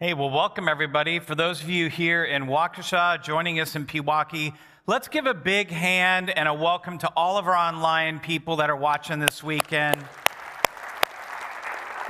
Hey, 0.00 0.12
well, 0.12 0.28
welcome 0.28 0.68
everybody. 0.68 1.20
For 1.20 1.36
those 1.36 1.62
of 1.62 1.70
you 1.70 1.88
here 1.88 2.24
in 2.24 2.46
Waukesha 2.46 3.22
joining 3.22 3.60
us 3.60 3.76
in 3.76 3.86
Pewaukee, 3.86 4.52
let's 4.88 5.06
give 5.06 5.24
a 5.24 5.34
big 5.34 5.70
hand 5.70 6.30
and 6.30 6.48
a 6.48 6.52
welcome 6.52 6.98
to 6.98 7.12
all 7.16 7.38
of 7.38 7.46
our 7.46 7.54
online 7.54 8.18
people 8.18 8.56
that 8.56 8.68
are 8.68 8.76
watching 8.76 9.20
this 9.20 9.44
weekend. 9.44 10.04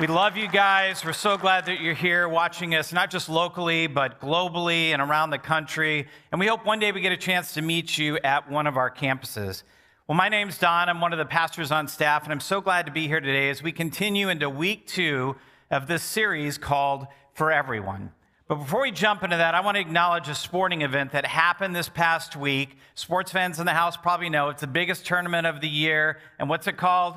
We 0.01 0.07
love 0.07 0.39
you 0.39 0.49
guys. 0.49 1.05
We're 1.05 1.13
so 1.13 1.37
glad 1.37 1.67
that 1.67 1.83
you're 1.83 1.93
here 1.93 2.27
watching 2.27 2.75
us, 2.75 2.91
not 2.91 3.11
just 3.11 3.29
locally, 3.29 3.87
but 3.87 4.19
globally 4.19 4.95
and 4.95 5.03
around 5.03 5.29
the 5.29 5.39
country. 5.39 6.09
And 6.33 6.41
we 6.41 6.47
hope 6.47 6.65
one 6.65 6.79
day 6.79 6.91
we 6.91 7.03
get 7.03 7.13
a 7.13 7.19
chance 7.19 7.53
to 7.53 7.61
meet 7.61 7.99
you 7.99 8.17
at 8.25 8.51
one 8.51 8.67
of 8.67 8.79
our 8.79 8.91
campuses. 8.91 9.63
Well, 10.09 10.17
my 10.17 10.31
name's 10.31 10.57
Don. 10.57 10.89
I'm 10.89 11.03
one 11.03 11.13
of 11.13 11.19
the 11.19 11.27
pastors 11.27 11.71
on 11.71 11.87
staff, 11.89 12.23
and 12.23 12.33
I'm 12.33 12.41
so 12.41 12.63
glad 12.63 12.87
to 12.87 12.93
be 12.93 13.09
here 13.09 13.21
today 13.21 13.51
as 13.51 13.63
we 13.63 13.73
continue 13.73 14.31
into 14.31 14.49
week 14.49 14.87
two 14.87 15.37
of 15.71 15.87
this 15.87 16.03
series 16.03 16.57
called 16.57 17.09
For 17.35 17.53
Everyone. 17.53 18.13
But 18.47 18.57
before 18.57 18.83
we 18.83 18.91
jump 18.91 19.23
into 19.23 19.39
that, 19.39 19.55
I 19.55 19.61
want 19.61 19.77
to 19.77 19.81
acknowledge 19.81 20.29
a 20.29 20.35
sporting 20.35 20.83
event 20.83 21.13
that 21.13 21.25
happened 21.25 21.75
this 21.75 21.89
past 21.89 22.37
week. 22.37 22.77
Sports 22.95 23.33
fans 23.33 23.59
in 23.59 23.65
the 23.65 23.73
house 23.73 23.97
probably 23.97 24.29
know 24.29 24.51
it's 24.51 24.61
the 24.61 24.67
biggest 24.67 25.07
tournament 25.07 25.47
of 25.47 25.63
the 25.63 25.69
year. 25.69 26.19
And 26.39 26.49
what's 26.49 26.67
it 26.67 26.77
called? 26.77 27.15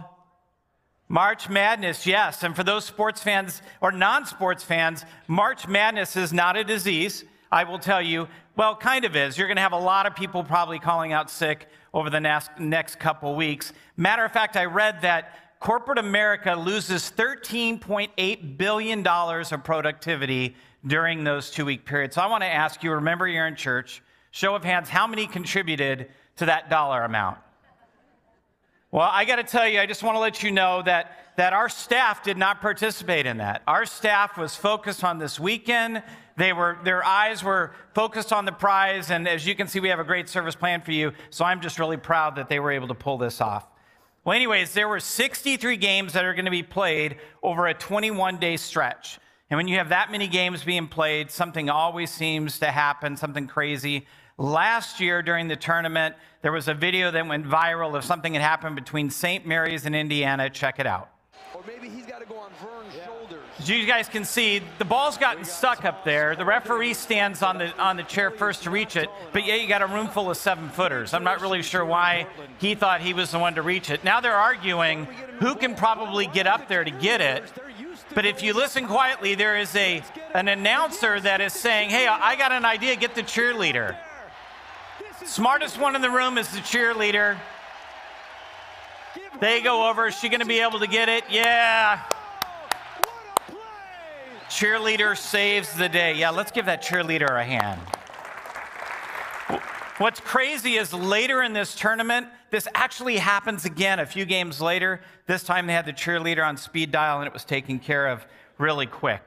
March 1.09 1.49
Madness, 1.49 2.05
yes. 2.05 2.43
And 2.43 2.55
for 2.55 2.63
those 2.63 2.85
sports 2.85 3.21
fans 3.21 3.62
or 3.81 3.91
non 3.91 4.26
sports 4.26 4.63
fans, 4.63 5.05
March 5.27 5.67
Madness 5.67 6.16
is 6.16 6.31
not 6.31 6.55
a 6.55 6.63
disease. 6.63 7.26
I 7.52 7.65
will 7.65 7.79
tell 7.79 8.02
you, 8.02 8.27
well, 8.55 8.76
kind 8.76 9.05
of 9.05 9.15
is. 9.15 9.38
You're 9.38 9.48
going 9.48 9.57
to 9.57 9.62
have 9.62 9.73
a 9.73 9.77
lot 9.77 10.05
of 10.05 10.15
people 10.15 10.43
probably 10.43 10.79
calling 10.79 11.13
out 11.13 11.29
sick 11.29 11.68
over 11.93 12.09
the 12.09 12.20
next, 12.20 12.52
next 12.59 12.99
couple 12.99 13.35
weeks. 13.35 13.73
Matter 13.95 14.26
of 14.26 14.31
fact, 14.31 14.57
I 14.57 14.65
read 14.65 15.02
that 15.02 15.46
corporate 15.59 15.97
America 15.97 16.55
loses 16.55 17.11
$13.8 17.16 18.57
billion 18.57 19.07
of 19.07 19.63
productivity 19.63 20.55
during 20.85 21.23
those 21.23 21.49
two 21.49 21.65
week 21.65 21.85
periods. 21.85 22.15
So 22.15 22.21
I 22.21 22.27
want 22.27 22.43
to 22.43 22.48
ask 22.48 22.84
you 22.84 22.91
remember 22.91 23.27
you're 23.27 23.48
in 23.48 23.55
church, 23.55 24.01
show 24.31 24.55
of 24.55 24.63
hands, 24.63 24.90
how 24.90 25.07
many 25.07 25.27
contributed 25.27 26.09
to 26.37 26.45
that 26.45 26.70
dollar 26.70 27.04
amount? 27.04 27.40
Well, 28.91 29.09
I 29.12 29.26
got 29.26 29.35
to 29.35 29.43
tell 29.43 29.67
you, 29.67 29.82
I 29.82 29.85
just 29.85 30.01
want 30.01 30.15
to 30.15 30.20
let 30.20 30.43
you 30.43 30.51
know 30.51 30.82
that, 30.84 31.34
that 31.35 31.51
our 31.51 31.67
staff 31.67 32.23
did 32.23 32.37
not 32.37 32.62
participate 32.62 33.26
in 33.26 33.37
that. 33.37 33.62
Our 33.67 33.85
staff 33.85 34.37
was 34.37 34.55
focused 34.55 35.04
on 35.04 35.17
this 35.17 35.39
weekend. 35.39 36.01
They 36.37 36.54
were, 36.54 36.77
their 36.85 37.04
eyes 37.04 37.43
were 37.43 37.73
focused 37.93 38.32
on 38.32 38.45
the 38.45 38.54
prize. 38.54 39.12
And 39.12 39.27
as 39.27 39.45
you 39.45 39.55
can 39.55 39.67
see, 39.67 39.82
we 39.82 39.89
have 39.89 39.99
a 39.99 40.05
great 40.05 40.29
service 40.29 40.55
plan 40.55 40.82
for 40.82 40.93
you. 40.93 41.12
So 41.32 41.43
I'm 41.43 41.60
just 41.60 41.79
really 41.79 41.98
proud 41.98 42.37
that 42.37 42.48
they 42.48 42.62
were 42.62 42.71
able 42.71 42.87
to 42.87 42.95
pull 42.95 43.17
this 43.17 43.41
off. 43.41 43.67
Well, 44.27 44.35
anyways, 44.35 44.73
there 44.73 44.89
were 44.89 44.99
63 44.99 45.77
games 45.77 46.11
that 46.11 46.25
are 46.25 46.33
going 46.33 46.43
to 46.43 46.51
be 46.51 46.61
played 46.61 47.15
over 47.41 47.65
a 47.65 47.73
21 47.73 48.39
day 48.39 48.57
stretch. 48.57 49.20
And 49.49 49.55
when 49.55 49.70
you 49.70 49.77
have 49.77 49.87
that 49.87 50.11
many 50.11 50.27
games 50.27 50.65
being 50.65 50.89
played, 50.89 51.31
something 51.31 51.70
always 51.70 52.11
seems 52.11 52.59
to 52.59 52.65
happen, 52.65 53.15
something 53.15 53.48
crazy. 53.48 54.05
Last 54.37 54.99
year 54.99 55.21
during 55.21 55.48
the 55.48 55.55
tournament, 55.55 56.13
there 56.41 56.51
was 56.51 56.67
a 56.67 56.73
video 56.73 57.09
that 57.09 57.25
went 57.25 57.45
viral 57.45 57.95
of 57.95 58.03
something 58.03 58.33
that 58.33 58.41
happened 58.41 58.75
between 58.75 59.09
St. 59.09 59.45
Mary's 59.45 59.85
and 59.85 59.95
Indiana. 59.95 60.49
Check 60.49 60.79
it 60.79 60.85
out. 60.85 61.09
Or 61.55 61.63
maybe 61.65 61.87
he's 61.87 62.05
got 62.05 62.20
to 62.20 62.25
go 62.25 62.35
on 62.35 62.51
Vern's 62.61 62.93
yeah. 62.98 63.05
shoulders. 63.05 63.46
As 63.60 63.68
you 63.68 63.88
guys 63.88 64.08
can 64.08 64.24
see, 64.24 64.62
the 64.78 64.86
ball's 64.86 65.18
gotten 65.18 65.44
stuck 65.44 65.84
up 65.84 66.06
there. 66.06 66.36
The 66.36 66.46
referee 66.46 66.94
stands 66.94 67.41
on 67.41 67.58
the 67.58 67.75
on 67.80 67.97
the 67.97 68.03
chair 68.03 68.30
first 68.30 68.63
to 68.63 68.69
reach 68.69 68.96
it, 68.96 69.09
but 69.34 69.46
yeah, 69.46 69.56
you 69.56 69.68
got 69.68 69.81
a 69.81 69.88
room 69.88 70.08
full 70.08 70.30
of 70.30 70.38
seven 70.38 70.69
footers. 70.69 71.13
I'm 71.16 71.24
not 71.24 71.41
really 71.41 71.63
sure 71.63 71.84
why 71.84 72.28
he 72.59 72.75
thought 72.75 73.02
he 73.02 73.16
was 73.16 73.31
the 73.31 73.40
one 73.40 73.56
to 73.56 73.63
reach 73.63 73.90
it. 73.90 74.03
Now 74.03 74.22
they're 74.22 74.35
arguing 74.35 75.06
who 75.40 75.56
can 75.56 75.74
probably 75.74 76.28
get 76.28 76.46
up 76.46 76.68
there 76.68 76.84
to 76.84 76.91
get 76.91 77.19
it. 77.19 77.44
But 78.13 78.28
if 78.28 78.44
you 78.44 78.53
listen 78.53 78.85
quietly, 78.85 79.34
there 79.34 79.58
is 79.58 79.75
a 79.75 80.03
an 80.35 80.50
announcer 80.50 81.19
that 81.19 81.41
is 81.41 81.53
saying, 81.53 81.90
"Hey, 81.90 82.06
I 82.06 82.35
got 82.35 82.52
an 82.52 82.63
idea. 82.63 82.96
Get 82.96 83.16
the 83.16 83.24
cheerleader." 83.24 83.97
Smartest 85.25 85.80
one 85.80 85.96
in 85.96 86.02
the 86.03 86.12
room 86.12 86.38
is 86.38 86.47
the 86.50 86.59
cheerleader. 86.59 87.38
They 89.40 89.62
go 89.62 89.90
over. 89.90 90.07
Is 90.07 90.17
she 90.17 90.29
going 90.29 90.41
to 90.41 90.46
be 90.46 90.59
able 90.59 90.79
to 90.79 90.88
get 90.88 91.09
it? 91.09 91.23
Yeah. 91.29 92.01
Cheerleader 94.57 95.16
saves 95.16 95.72
the 95.75 95.88
day. 95.88 96.16
Yeah, 96.16 96.31
let's 96.31 96.50
give 96.50 96.66
that 96.66 96.81
cheerleader 96.81 97.40
a 97.40 97.44
hand. 97.44 97.79
What's 100.00 100.19
crazy 100.19 100.78
is 100.78 100.91
later 100.91 101.44
in 101.44 101.53
this 101.53 101.75
tournament, 101.75 102.25
this 102.50 102.67
actually 102.73 103.17
happens 103.17 103.66
again 103.66 104.00
a 104.00 104.06
few 104.07 104.25
games 104.25 104.59
later. 104.59 105.01
This 105.28 105.44
time 105.44 105.67
they 105.67 105.73
had 105.73 105.85
the 105.85 105.94
cheerleader 105.94 106.44
on 106.44 106.57
speed 106.57 106.91
dial 106.91 107.19
and 107.19 107.28
it 107.28 107.34
was 107.34 107.46
taken 107.46 107.78
care 107.78 108.07
of 108.07 108.25
really 108.57 108.88
quick. 108.88 109.22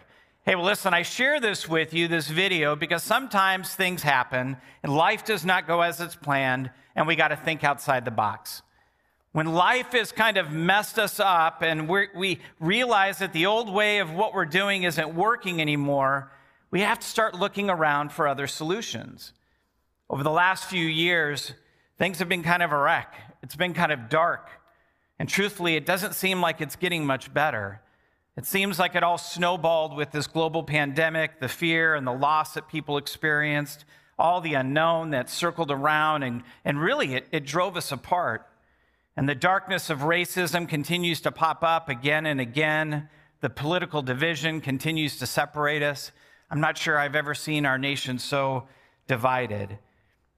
Hey, 0.45 0.57
well, 0.57 0.65
listen, 0.65 0.95
I 0.95 1.03
share 1.03 1.39
this 1.39 1.69
with 1.69 1.95
you, 1.95 2.09
this 2.09 2.27
video, 2.27 2.75
because 2.75 3.05
sometimes 3.05 3.73
things 3.73 4.03
happen 4.03 4.57
and 4.83 4.93
life 4.93 5.25
does 5.25 5.45
not 5.45 5.65
go 5.65 5.81
as 5.83 6.01
it's 6.01 6.17
planned, 6.17 6.73
and 6.97 7.07
we 7.07 7.15
got 7.15 7.29
to 7.29 7.37
think 7.37 7.63
outside 7.63 8.05
the 8.05 8.11
box. 8.11 8.63
When 9.33 9.47
life 9.47 9.93
has 9.93 10.11
kind 10.11 10.37
of 10.37 10.51
messed 10.51 10.99
us 10.99 11.21
up 11.21 11.63
and 11.63 11.89
we 11.89 12.41
realize 12.59 13.19
that 13.19 13.33
the 13.33 13.47
old 13.47 13.73
way 13.73 13.99
of 13.99 14.13
what 14.13 14.35
we're 14.35 14.45
doing 14.45 14.83
isn't 14.83 15.15
working 15.15 15.61
anymore, 15.61 16.33
we 16.73 16.81
have 16.81 16.99
to 16.99 17.07
start 17.07 17.35
looking 17.35 17.71
around 17.71 18.11
for 18.13 18.27
other 18.27 18.49
solutions. 18.49 19.33
Over 20.09 20.25
the 20.25 20.31
last 20.31 20.65
few 20.65 20.85
years, 20.85 21.53
things 21.97 22.19
have 22.19 22.29
been 22.29 22.43
kind 22.43 22.63
of 22.63 22.73
a 22.73 22.79
wreck. 22.79 23.15
It's 23.43 23.55
been 23.55 23.73
kind 23.73 23.93
of 23.93 24.09
dark. 24.09 24.49
And 25.21 25.29
truthfully, 25.29 25.77
it 25.77 25.87
doesn't 25.87 26.15
seem 26.15 26.41
like 26.41 26.61
it's 26.61 26.75
getting 26.75 27.07
much 27.07 27.33
better. 27.33 27.81
It 28.37 28.47
seems 28.47 28.81
like 28.81 28.97
it 28.97 29.05
all 29.05 29.19
snowballed 29.19 29.97
with 29.97 30.11
this 30.11 30.27
global 30.27 30.65
pandemic, 30.65 31.39
the 31.39 31.49
fear 31.49 31.95
and 31.95 32.05
the 32.05 32.13
loss 32.13 32.55
that 32.55 32.69
people 32.69 32.97
experienced, 32.97 33.85
all 34.19 34.41
the 34.41 34.55
unknown 34.55 35.11
that 35.11 35.31
circled 35.31 35.71
around, 35.71 36.25
and, 36.25 36.43
and 36.65 36.81
really 36.81 37.15
it, 37.15 37.29
it 37.31 37.47
drove 37.47 37.77
us 37.77 37.93
apart. 37.93 38.50
And 39.17 39.29
the 39.29 39.35
darkness 39.35 39.91
of 39.91 40.01
racism 40.01 40.69
continues 40.69 41.21
to 41.23 41.33
pop 41.33 41.63
up 41.63 41.89
again 41.89 42.27
and 42.27 42.41
again. 42.41 43.09
The 43.41 43.51
political 43.51 44.03
division 44.03 44.61
continues 44.61 45.17
to 45.19 45.27
separate 45.27 45.83
us. 45.83 46.13
I'm 46.51 46.61
not 46.61 46.79
sure 46.79 46.99
I've 46.99 47.17
ever 47.17 47.35
seen 47.35 47.67
our 47.67 47.79
nation 47.79 48.19
so 48.19 48.69
divided. 49.07 49.79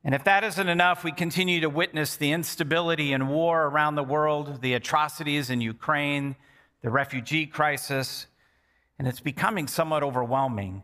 And 0.04 0.14
if 0.14 0.24
that 0.24 0.42
isn't 0.42 0.68
enough, 0.68 1.04
we 1.04 1.12
continue 1.12 1.60
to 1.60 1.68
witness 1.68 2.16
the 2.16 2.32
instability 2.32 3.12
and 3.12 3.28
war 3.28 3.66
around 3.66 3.94
the 3.94 4.02
world, 4.02 4.60
the 4.60 4.74
atrocities 4.74 5.48
in 5.48 5.60
Ukraine, 5.60 6.34
the 6.82 6.90
refugee 6.90 7.46
crisis, 7.46 8.26
and 8.98 9.06
it's 9.06 9.20
becoming 9.20 9.68
somewhat 9.68 10.02
overwhelming. 10.02 10.82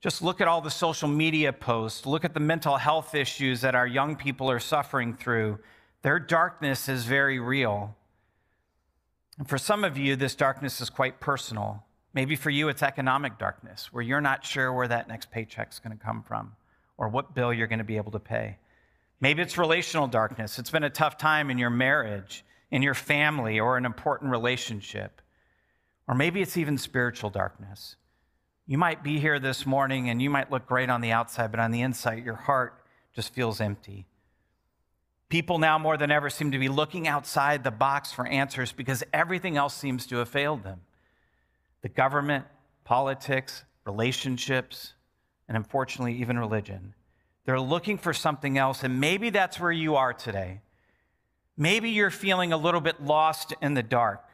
Just 0.00 0.22
look 0.22 0.40
at 0.40 0.46
all 0.46 0.60
the 0.60 0.70
social 0.70 1.08
media 1.08 1.52
posts, 1.52 2.06
look 2.06 2.24
at 2.24 2.32
the 2.32 2.40
mental 2.40 2.76
health 2.76 3.16
issues 3.16 3.60
that 3.62 3.74
our 3.74 3.86
young 3.86 4.14
people 4.14 4.48
are 4.48 4.60
suffering 4.60 5.14
through. 5.14 5.58
Their 6.02 6.18
darkness 6.18 6.88
is 6.88 7.04
very 7.04 7.38
real. 7.38 7.96
And 9.38 9.48
for 9.48 9.58
some 9.58 9.84
of 9.84 9.96
you, 9.98 10.16
this 10.16 10.34
darkness 10.34 10.80
is 10.80 10.90
quite 10.90 11.20
personal. 11.20 11.84
Maybe 12.14 12.36
for 12.36 12.50
you, 12.50 12.68
it's 12.68 12.82
economic 12.82 13.38
darkness, 13.38 13.92
where 13.92 14.02
you're 14.02 14.20
not 14.20 14.44
sure 14.44 14.72
where 14.72 14.88
that 14.88 15.08
next 15.08 15.30
paycheck's 15.30 15.78
going 15.78 15.96
to 15.96 16.02
come 16.02 16.22
from 16.22 16.54
or 16.96 17.08
what 17.08 17.34
bill 17.34 17.52
you're 17.52 17.66
going 17.66 17.78
to 17.78 17.84
be 17.84 17.96
able 17.96 18.12
to 18.12 18.18
pay. 18.18 18.58
Maybe 19.20 19.42
it's 19.42 19.58
relational 19.58 20.06
darkness. 20.06 20.58
It's 20.58 20.70
been 20.70 20.84
a 20.84 20.90
tough 20.90 21.18
time 21.18 21.50
in 21.50 21.58
your 21.58 21.70
marriage 21.70 22.44
in 22.70 22.82
your 22.82 22.94
family 22.94 23.58
or 23.58 23.76
an 23.76 23.84
important 23.84 24.30
relationship. 24.30 25.22
Or 26.06 26.14
maybe 26.14 26.40
it's 26.40 26.56
even 26.56 26.78
spiritual 26.78 27.30
darkness. 27.30 27.96
You 28.66 28.78
might 28.78 29.02
be 29.02 29.18
here 29.18 29.38
this 29.38 29.64
morning 29.64 30.10
and 30.10 30.20
you 30.20 30.30
might 30.30 30.50
look 30.50 30.66
great 30.66 30.90
on 30.90 31.00
the 31.00 31.12
outside, 31.12 31.50
but 31.50 31.60
on 31.60 31.70
the 31.70 31.80
inside, 31.80 32.24
your 32.24 32.34
heart 32.34 32.82
just 33.14 33.34
feels 33.34 33.60
empty. 33.60 34.06
People 35.28 35.58
now 35.58 35.78
more 35.78 35.96
than 35.96 36.10
ever 36.10 36.30
seem 36.30 36.52
to 36.52 36.58
be 36.58 36.68
looking 36.68 37.06
outside 37.06 37.62
the 37.62 37.70
box 37.70 38.12
for 38.12 38.26
answers 38.26 38.72
because 38.72 39.04
everything 39.12 39.56
else 39.56 39.74
seems 39.74 40.06
to 40.06 40.16
have 40.16 40.28
failed 40.28 40.64
them. 40.64 40.80
The 41.82 41.90
government, 41.90 42.46
politics, 42.84 43.64
relationships, 43.84 44.94
and 45.46 45.56
unfortunately, 45.56 46.14
even 46.14 46.38
religion. 46.38 46.94
They're 47.44 47.60
looking 47.60 47.98
for 47.98 48.12
something 48.12 48.58
else, 48.58 48.82
and 48.84 49.00
maybe 49.00 49.30
that's 49.30 49.60
where 49.60 49.72
you 49.72 49.96
are 49.96 50.12
today. 50.12 50.60
Maybe 51.56 51.90
you're 51.90 52.10
feeling 52.10 52.52
a 52.52 52.56
little 52.56 52.80
bit 52.80 53.02
lost 53.02 53.54
in 53.60 53.74
the 53.74 53.82
dark. 53.82 54.24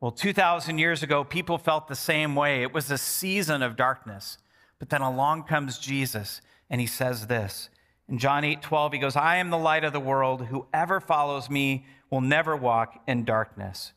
Well, 0.00 0.12
2,000 0.12 0.78
years 0.78 1.02
ago, 1.02 1.24
people 1.24 1.58
felt 1.58 1.88
the 1.88 1.94
same 1.94 2.34
way. 2.34 2.62
It 2.62 2.72
was 2.72 2.90
a 2.90 2.98
season 2.98 3.62
of 3.62 3.76
darkness. 3.76 4.38
But 4.78 4.90
then 4.90 5.00
along 5.00 5.44
comes 5.44 5.78
Jesus, 5.78 6.40
and 6.68 6.80
he 6.80 6.86
says 6.86 7.26
this. 7.26 7.70
In 8.08 8.18
John 8.18 8.44
8 8.44 8.62
12, 8.62 8.92
he 8.92 8.98
goes, 8.98 9.16
I 9.16 9.36
am 9.36 9.50
the 9.50 9.58
light 9.58 9.84
of 9.84 9.92
the 9.92 10.00
world. 10.00 10.46
Whoever 10.46 11.00
follows 11.00 11.50
me 11.50 11.84
will 12.10 12.20
never 12.20 12.56
walk 12.56 13.02
in 13.06 13.24
darkness. 13.24 13.92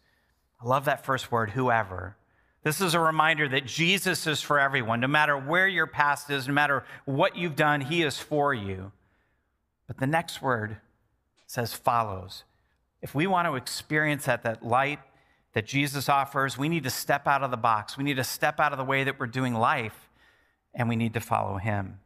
I 0.62 0.68
love 0.68 0.86
that 0.86 1.06
first 1.06 1.32
word, 1.32 1.52
whoever. 1.52 2.18
This 2.64 2.82
is 2.82 2.94
a 2.94 3.00
reminder 3.00 3.48
that 3.50 3.66
Jesus 3.66 4.28
is 4.28 4.42
for 4.42 4.60
everyone. 4.60 5.00
No 5.00 5.08
matter 5.08 5.38
where 5.38 5.68
your 5.68 5.88
past 5.88 6.30
is, 6.30 6.48
no 6.48 6.54
matter 6.54 6.84
what 7.06 7.38
you've 7.38 7.56
done, 7.56 7.82
he 7.82 8.04
is 8.04 8.18
for 8.18 8.54
you. 8.54 8.92
But 9.88 9.98
the 9.98 10.08
next 10.08 10.42
word 10.42 10.78
says 11.48 11.74
follows. 11.74 12.44
If 13.02 13.16
we 13.16 13.28
want 13.28 13.48
to 13.48 13.56
experience 13.56 14.26
that, 14.26 14.44
that 14.44 14.66
light 14.66 15.00
that 15.54 15.66
Jesus 15.66 16.10
offers, 16.10 16.58
we 16.58 16.68
need 16.68 16.84
to 16.84 16.90
step 16.90 17.28
out 17.28 17.44
of 17.44 17.52
the 17.52 17.58
box. 17.58 17.98
We 17.98 18.04
need 18.04 18.18
to 18.18 18.24
step 18.24 18.60
out 18.60 18.74
of 18.74 18.78
the 18.78 18.84
way 18.84 19.06
that 19.06 19.20
we're 19.20 19.28
doing 19.28 19.54
life 19.54 20.10
and 20.74 20.90
we 20.90 20.96
need 20.96 21.14
to 21.14 21.22
follow 21.22 21.58
him. 21.58 22.00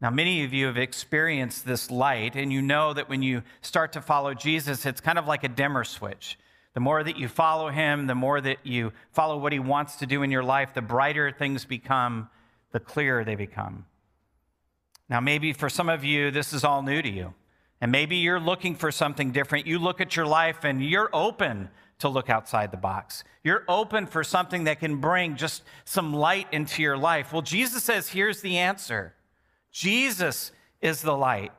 Now, 0.00 0.10
many 0.10 0.44
of 0.44 0.52
you 0.52 0.66
have 0.66 0.78
experienced 0.78 1.66
this 1.66 1.90
light, 1.90 2.36
and 2.36 2.52
you 2.52 2.62
know 2.62 2.92
that 2.92 3.08
when 3.08 3.22
you 3.22 3.42
start 3.62 3.92
to 3.94 4.00
follow 4.00 4.32
Jesus, 4.32 4.86
it's 4.86 5.00
kind 5.00 5.18
of 5.18 5.26
like 5.26 5.42
a 5.42 5.48
dimmer 5.48 5.82
switch. 5.82 6.38
The 6.74 6.80
more 6.80 7.02
that 7.02 7.16
you 7.16 7.26
follow 7.26 7.70
him, 7.70 8.06
the 8.06 8.14
more 8.14 8.40
that 8.40 8.58
you 8.64 8.92
follow 9.10 9.38
what 9.38 9.52
he 9.52 9.58
wants 9.58 9.96
to 9.96 10.06
do 10.06 10.22
in 10.22 10.30
your 10.30 10.44
life, 10.44 10.74
the 10.74 10.82
brighter 10.82 11.32
things 11.32 11.64
become, 11.64 12.28
the 12.70 12.78
clearer 12.78 13.24
they 13.24 13.34
become. 13.34 13.86
Now, 15.08 15.18
maybe 15.18 15.52
for 15.52 15.68
some 15.68 15.88
of 15.88 16.04
you, 16.04 16.30
this 16.30 16.52
is 16.52 16.62
all 16.62 16.82
new 16.82 17.02
to 17.02 17.08
you. 17.08 17.34
And 17.80 17.90
maybe 17.90 18.16
you're 18.16 18.40
looking 18.40 18.76
for 18.76 18.92
something 18.92 19.32
different. 19.32 19.66
You 19.66 19.78
look 19.78 20.00
at 20.00 20.14
your 20.14 20.26
life 20.26 20.64
and 20.64 20.84
you're 20.84 21.10
open 21.12 21.70
to 22.00 22.08
look 22.08 22.30
outside 22.30 22.70
the 22.70 22.76
box. 22.76 23.24
You're 23.42 23.64
open 23.66 24.06
for 24.06 24.22
something 24.22 24.64
that 24.64 24.78
can 24.80 24.96
bring 24.96 25.36
just 25.36 25.62
some 25.84 26.14
light 26.14 26.46
into 26.52 26.82
your 26.82 26.96
life. 26.96 27.32
Well, 27.32 27.42
Jesus 27.42 27.82
says, 27.82 28.08
here's 28.08 28.40
the 28.40 28.58
answer 28.58 29.14
Jesus 29.78 30.50
is 30.80 31.02
the 31.02 31.16
light. 31.16 31.52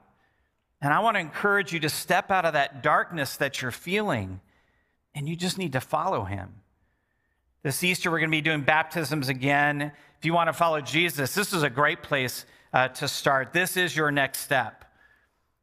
And 0.81 0.93
I 0.93 0.99
want 0.99 1.15
to 1.15 1.21
encourage 1.21 1.71
you 1.71 1.79
to 1.79 1.89
step 1.89 2.31
out 2.31 2.43
of 2.43 2.51
that 2.51 2.83
darkness 2.83 3.37
that 3.37 3.61
you're 3.61 3.71
feeling, 3.71 4.41
and 5.15 5.29
you 5.29 5.37
just 5.37 5.57
need 5.57 5.71
to 5.71 5.79
follow 5.79 6.25
him. 6.25 6.55
This 7.63 7.81
Easter, 7.81 8.11
we're 8.11 8.19
going 8.19 8.29
to 8.29 8.37
be 8.37 8.41
doing 8.41 8.63
baptisms 8.63 9.29
again. 9.29 9.93
If 10.17 10.25
you 10.25 10.33
want 10.33 10.49
to 10.49 10.53
follow 10.53 10.81
Jesus, 10.81 11.33
this 11.33 11.53
is 11.53 11.63
a 11.63 11.69
great 11.69 12.03
place 12.03 12.45
uh, 12.73 12.89
to 12.89 13.07
start. 13.07 13.53
This 13.53 13.77
is 13.77 13.95
your 13.95 14.11
next 14.11 14.39
step. 14.39 14.83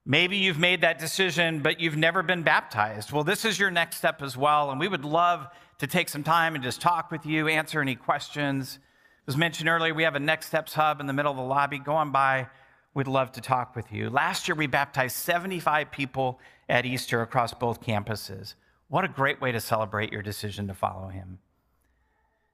Maybe 0.07 0.39
you've 0.39 0.59
made 0.59 0.81
that 0.81 0.99
decision, 0.99 1.61
but 1.61 1.79
you've 1.79 1.97
never 1.99 2.23
been 2.23 2.43
baptized. 2.43 3.13
Well, 3.13 3.25
this 3.25 3.45
is 3.45 3.59
your 3.59 3.71
next 3.71 3.97
step 3.97 4.23
as 4.23 4.35
well. 4.35 4.71
And 4.71 4.81
we 4.81 4.89
would 4.89 5.05
love 5.05 5.47
to 5.79 5.87
take 5.87 6.09
some 6.09 6.23
time 6.23 6.55
and 6.55 6.65
just 6.65 6.81
talk 6.81 7.11
with 7.11 7.27
you, 7.27 7.49
answer 7.49 7.83
any 7.83 7.97
questions. 7.97 8.79
As 9.27 9.35
was 9.35 9.39
mentioned 9.39 9.69
earlier, 9.69 9.93
we 9.93 10.05
have 10.05 10.15
a 10.15 10.21
Next 10.21 10.47
Steps 10.47 10.75
hub 10.75 11.01
in 11.01 11.09
the 11.09 11.13
middle 11.13 11.33
of 11.33 11.37
the 11.37 11.43
lobby. 11.43 11.81
Go 11.81 11.97
on 11.97 12.13
by. 12.13 12.47
We'd 12.95 13.09
love 13.09 13.33
to 13.33 13.41
talk 13.41 13.75
with 13.75 13.93
you. 13.93 14.09
Last 14.09 14.47
year, 14.47 14.55
we 14.55 14.69
baptized 14.69 15.17
75 15.17 15.91
people 15.91 16.39
at 16.69 16.87
Easter 16.87 17.23
across 17.23 17.53
both 17.53 17.83
campuses. 17.83 18.55
What 18.87 19.05
a 19.05 19.09
great 19.09 19.41
way 19.41 19.51
to 19.51 19.59
celebrate 19.59 20.13
your 20.13 20.23
decision 20.23 20.69
to 20.69 20.75
follow 20.75 21.09
him. 21.09 21.41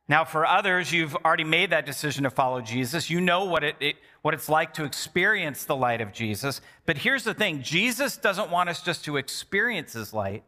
Now, 0.08 0.24
for 0.24 0.46
others, 0.46 0.92
you've 0.92 1.14
already 1.14 1.44
made 1.44 1.68
that 1.70 1.84
decision 1.84 2.24
to 2.24 2.30
follow 2.30 2.62
Jesus. 2.62 3.10
You 3.10 3.20
know 3.20 3.44
what, 3.44 3.62
it, 3.62 3.76
it, 3.78 3.96
what 4.22 4.32
it's 4.32 4.48
like 4.48 4.72
to 4.74 4.84
experience 4.84 5.66
the 5.66 5.76
light 5.76 6.00
of 6.00 6.10
Jesus. 6.14 6.62
But 6.86 6.96
here's 6.96 7.24
the 7.24 7.34
thing 7.34 7.60
Jesus 7.62 8.16
doesn't 8.16 8.50
want 8.50 8.70
us 8.70 8.80
just 8.80 9.04
to 9.04 9.18
experience 9.18 9.92
his 9.92 10.14
light, 10.14 10.42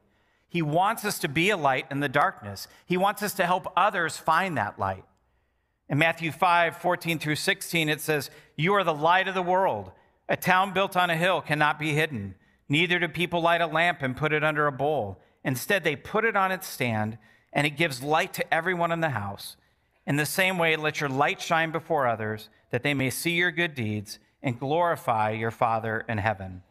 he 0.49 0.63
wants 0.63 1.05
us 1.05 1.19
to 1.19 1.29
be 1.29 1.51
a 1.51 1.57
light 1.59 1.85
in 1.91 2.01
the 2.01 2.09
darkness. 2.09 2.67
He 2.87 2.97
wants 2.97 3.23
us 3.23 3.35
to 3.35 3.45
help 3.45 3.71
others 3.77 4.17
find 4.17 4.57
that 4.57 4.79
light. 4.79 5.05
In 5.89 5.99
Matthew 5.99 6.33
5 6.33 6.79
14 6.79 7.19
through 7.19 7.37
16, 7.37 7.89
it 7.89 8.01
says, 8.01 8.31
You 8.57 8.75
are 8.75 8.85
the 8.85 8.95
light 8.95 9.29
of 9.29 9.35
the 9.35 9.43
world. 9.43 9.93
A 10.29 10.37
town 10.37 10.73
built 10.73 10.97
on 10.97 11.11
a 11.11 11.17
hill 11.17 11.41
cannot 11.41 11.79
be 11.79 11.93
hidden. 11.93 12.35
Neither 12.69 12.99
do 12.99 13.09
people 13.09 13.43
light 13.43 13.61
a 13.61 13.67
lamp 13.67 14.01
and 14.01 14.17
put 14.17 14.33
it 14.33 14.43
under 14.43 14.67
a 14.67 14.73
bowl. 14.73 15.21
Instead, 15.45 15.85
they 15.85 15.97
put 15.97 16.25
it 16.25 16.37
on 16.37 16.51
its 16.51 16.67
stand 16.67 17.19
and 17.53 17.67
it 17.67 17.77
gives 17.77 18.03
light 18.03 18.33
to 18.35 18.55
everyone 18.55 18.91
in 18.91 19.01
the 19.01 19.11
house. 19.11 19.57
In 20.07 20.17
the 20.17 20.27
same 20.27 20.59
way, 20.59 20.77
let 20.77 21.01
your 21.01 21.09
light 21.09 21.41
shine 21.41 21.71
before 21.71 22.07
others, 22.07 22.49
that 22.71 22.83
they 22.83 22.95
may 22.95 23.11
see 23.11 23.33
your 23.33 23.51
good 23.51 23.75
deeds 23.75 24.19
and 24.43 24.59
glorify 24.59 25.31
your 25.31 25.51
Father 25.51 26.05
in 26.09 26.19
heaven. 26.19 26.63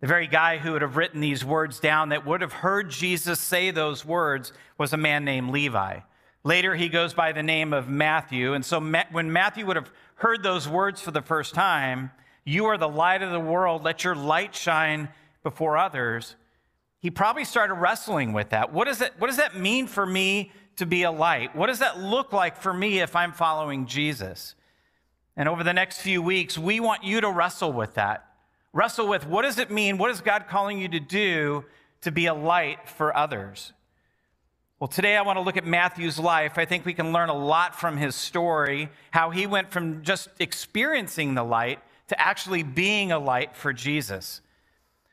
The 0.00 0.06
very 0.06 0.26
guy 0.26 0.58
who 0.58 0.72
would 0.72 0.82
have 0.82 0.96
written 0.96 1.20
these 1.20 1.44
words 1.44 1.80
down, 1.80 2.08
that 2.10 2.24
would 2.24 2.40
have 2.40 2.54
heard 2.54 2.88
Jesus 2.88 3.38
say 3.38 3.70
those 3.70 4.04
words, 4.04 4.52
was 4.78 4.92
a 4.92 4.96
man 4.96 5.24
named 5.24 5.50
Levi. 5.50 6.00
Later, 6.42 6.74
he 6.74 6.88
goes 6.88 7.12
by 7.12 7.32
the 7.32 7.42
name 7.42 7.72
of 7.72 7.88
Matthew. 7.88 8.54
And 8.54 8.64
so, 8.64 8.80
when 9.10 9.32
Matthew 9.32 9.66
would 9.66 9.76
have 9.76 9.92
heard 10.16 10.42
those 10.42 10.68
words 10.68 11.00
for 11.00 11.10
the 11.10 11.22
first 11.22 11.54
time, 11.54 12.10
You 12.44 12.66
are 12.66 12.78
the 12.78 12.88
light 12.88 13.22
of 13.22 13.30
the 13.30 13.40
world, 13.40 13.84
let 13.84 14.04
your 14.04 14.14
light 14.14 14.54
shine 14.54 15.10
before 15.42 15.76
others, 15.76 16.36
he 17.00 17.10
probably 17.10 17.44
started 17.44 17.74
wrestling 17.74 18.32
with 18.32 18.50
that. 18.50 18.72
What, 18.72 18.86
is 18.88 19.02
what 19.18 19.28
does 19.28 19.38
that 19.38 19.56
mean 19.56 19.86
for 19.86 20.04
me 20.04 20.52
to 20.76 20.84
be 20.84 21.04
a 21.04 21.10
light? 21.10 21.56
What 21.56 21.66
does 21.66 21.78
that 21.78 21.98
look 21.98 22.32
like 22.32 22.56
for 22.56 22.72
me 22.72 23.00
if 23.00 23.16
I'm 23.16 23.32
following 23.32 23.86
Jesus? 23.86 24.54
And 25.36 25.48
over 25.48 25.64
the 25.64 25.72
next 25.72 26.00
few 26.00 26.20
weeks, 26.20 26.58
we 26.58 26.78
want 26.80 27.02
you 27.02 27.22
to 27.22 27.30
wrestle 27.30 27.72
with 27.72 27.94
that. 27.94 28.26
Wrestle 28.72 29.08
with 29.08 29.26
what 29.26 29.42
does 29.42 29.58
it 29.58 29.70
mean? 29.70 29.96
What 29.96 30.10
is 30.10 30.20
God 30.20 30.46
calling 30.48 30.78
you 30.78 30.88
to 30.90 31.00
do 31.00 31.64
to 32.02 32.12
be 32.12 32.26
a 32.26 32.34
light 32.34 32.88
for 32.88 33.16
others? 33.16 33.72
Well, 34.80 34.88
today 34.88 35.14
I 35.18 35.20
want 35.20 35.36
to 35.36 35.42
look 35.42 35.58
at 35.58 35.66
Matthew's 35.66 36.18
life. 36.18 36.56
I 36.56 36.64
think 36.64 36.86
we 36.86 36.94
can 36.94 37.12
learn 37.12 37.28
a 37.28 37.36
lot 37.36 37.78
from 37.78 37.98
his 37.98 38.14
story, 38.14 38.88
how 39.10 39.28
he 39.28 39.46
went 39.46 39.70
from 39.70 40.02
just 40.02 40.30
experiencing 40.38 41.34
the 41.34 41.42
light 41.44 41.80
to 42.08 42.18
actually 42.18 42.62
being 42.62 43.12
a 43.12 43.18
light 43.18 43.54
for 43.54 43.74
Jesus. 43.74 44.40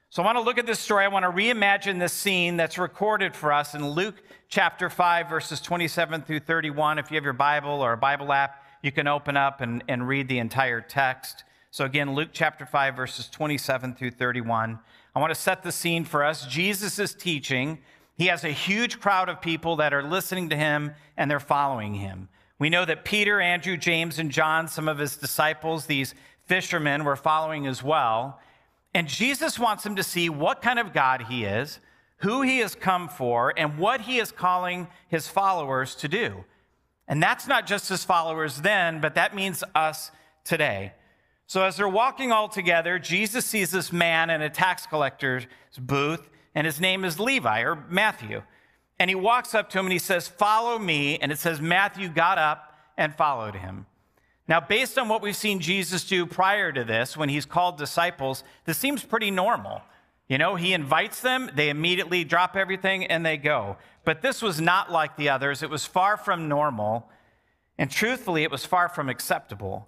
So 0.09 0.23
I 0.23 0.25
want 0.25 0.37
to 0.37 0.41
look 0.41 0.57
at 0.57 0.65
this 0.65 0.79
story. 0.79 1.03
I 1.03 1.09
want 1.09 1.25
to 1.25 1.31
reimagine 1.31 1.99
this 1.99 2.13
scene 2.13 2.55
that's 2.55 2.77
recorded 2.77 3.35
for 3.35 3.51
us 3.51 3.75
in 3.75 3.85
Luke 3.89 4.15
chapter 4.47 4.89
5, 4.89 5.27
verses 5.27 5.59
27 5.59 6.21
through 6.21 6.39
31. 6.39 6.97
If 6.97 7.11
you 7.11 7.15
have 7.15 7.25
your 7.25 7.33
Bible 7.33 7.69
or 7.69 7.91
a 7.91 7.97
Bible 7.97 8.31
app, 8.31 8.63
you 8.81 8.93
can 8.93 9.05
open 9.05 9.35
up 9.35 9.59
and, 9.59 9.83
and 9.89 10.07
read 10.07 10.29
the 10.29 10.39
entire 10.39 10.79
text. 10.79 11.43
So 11.71 11.83
again, 11.83 12.15
Luke 12.15 12.29
chapter 12.31 12.65
5, 12.65 12.95
verses 12.95 13.27
27 13.27 13.95
through 13.95 14.11
31. 14.11 14.79
I 15.13 15.19
want 15.19 15.31
to 15.31 15.35
set 15.35 15.61
the 15.61 15.73
scene 15.73 16.05
for 16.05 16.23
us. 16.23 16.47
Jesus 16.47 16.99
is 16.99 17.13
teaching. 17.13 17.79
He 18.17 18.27
has 18.27 18.43
a 18.43 18.49
huge 18.49 18.99
crowd 18.99 19.29
of 19.29 19.41
people 19.41 19.75
that 19.77 19.93
are 19.93 20.03
listening 20.03 20.49
to 20.49 20.55
him 20.55 20.93
and 21.15 21.29
they're 21.29 21.39
following 21.39 21.93
him. 21.93 22.29
We 22.59 22.69
know 22.69 22.83
that 22.85 23.05
Peter, 23.05 23.39
Andrew, 23.39 23.77
James, 23.77 24.17
and 24.17 24.31
John, 24.31 24.67
some 24.67 24.87
of 24.87 24.97
his 24.97 25.15
disciples, 25.15 25.85
these 25.85 26.15
fishermen, 26.45 27.03
were 27.03 27.15
following 27.15 27.67
as 27.67 27.83
well. 27.83 28.39
And 28.93 29.07
Jesus 29.07 29.59
wants 29.59 29.83
them 29.83 29.95
to 29.95 30.03
see 30.03 30.29
what 30.29 30.63
kind 30.63 30.79
of 30.79 30.93
God 30.93 31.23
he 31.29 31.45
is, 31.45 31.79
who 32.17 32.41
he 32.41 32.57
has 32.59 32.73
come 32.73 33.07
for, 33.07 33.53
and 33.55 33.77
what 33.77 34.01
he 34.01 34.17
is 34.17 34.31
calling 34.31 34.87
his 35.07 35.27
followers 35.27 35.93
to 35.95 36.07
do. 36.07 36.43
And 37.07 37.21
that's 37.21 37.47
not 37.47 37.67
just 37.67 37.89
his 37.89 38.03
followers 38.03 38.61
then, 38.61 38.99
but 38.99 39.13
that 39.15 39.35
means 39.35 39.63
us 39.75 40.09
today. 40.43 40.93
So 41.45 41.63
as 41.63 41.77
they're 41.77 41.87
walking 41.87 42.31
all 42.31 42.49
together, 42.49 42.97
Jesus 42.97 43.45
sees 43.45 43.69
this 43.69 43.93
man 43.93 44.29
in 44.31 44.41
a 44.41 44.49
tax 44.49 44.87
collector's 44.87 45.45
booth, 45.79 46.27
and 46.57 46.65
his 46.65 46.81
name 46.81 47.05
is 47.05 47.19
Levi 47.19 47.61
or 47.61 47.75
Matthew. 47.87 48.41
And 48.97 49.11
he 49.11 49.15
walks 49.15 49.53
up 49.53 49.69
to 49.69 49.77
him 49.77 49.85
and 49.85 49.93
he 49.93 49.99
says, 49.99 50.27
Follow 50.27 50.79
me. 50.79 51.19
And 51.19 51.31
it 51.31 51.37
says, 51.37 51.61
Matthew 51.61 52.09
got 52.09 52.39
up 52.39 52.73
and 52.97 53.13
followed 53.13 53.53
him. 53.53 53.85
Now, 54.47 54.59
based 54.59 54.97
on 54.97 55.07
what 55.07 55.21
we've 55.21 55.35
seen 55.35 55.59
Jesus 55.59 56.03
do 56.03 56.25
prior 56.25 56.71
to 56.71 56.83
this, 56.83 57.15
when 57.15 57.29
he's 57.29 57.45
called 57.45 57.77
disciples, 57.77 58.43
this 58.65 58.79
seems 58.79 59.03
pretty 59.03 59.29
normal. 59.29 59.83
You 60.27 60.39
know, 60.39 60.55
he 60.55 60.73
invites 60.73 61.21
them, 61.21 61.51
they 61.53 61.69
immediately 61.69 62.23
drop 62.23 62.55
everything, 62.55 63.05
and 63.05 63.23
they 63.23 63.37
go. 63.37 63.77
But 64.03 64.23
this 64.23 64.41
was 64.41 64.59
not 64.59 64.91
like 64.91 65.15
the 65.15 65.29
others. 65.29 65.61
It 65.61 65.69
was 65.69 65.85
far 65.85 66.17
from 66.17 66.47
normal, 66.47 67.07
and 67.77 67.91
truthfully, 67.91 68.41
it 68.41 68.49
was 68.49 68.65
far 68.65 68.89
from 68.89 69.09
acceptable. 69.09 69.87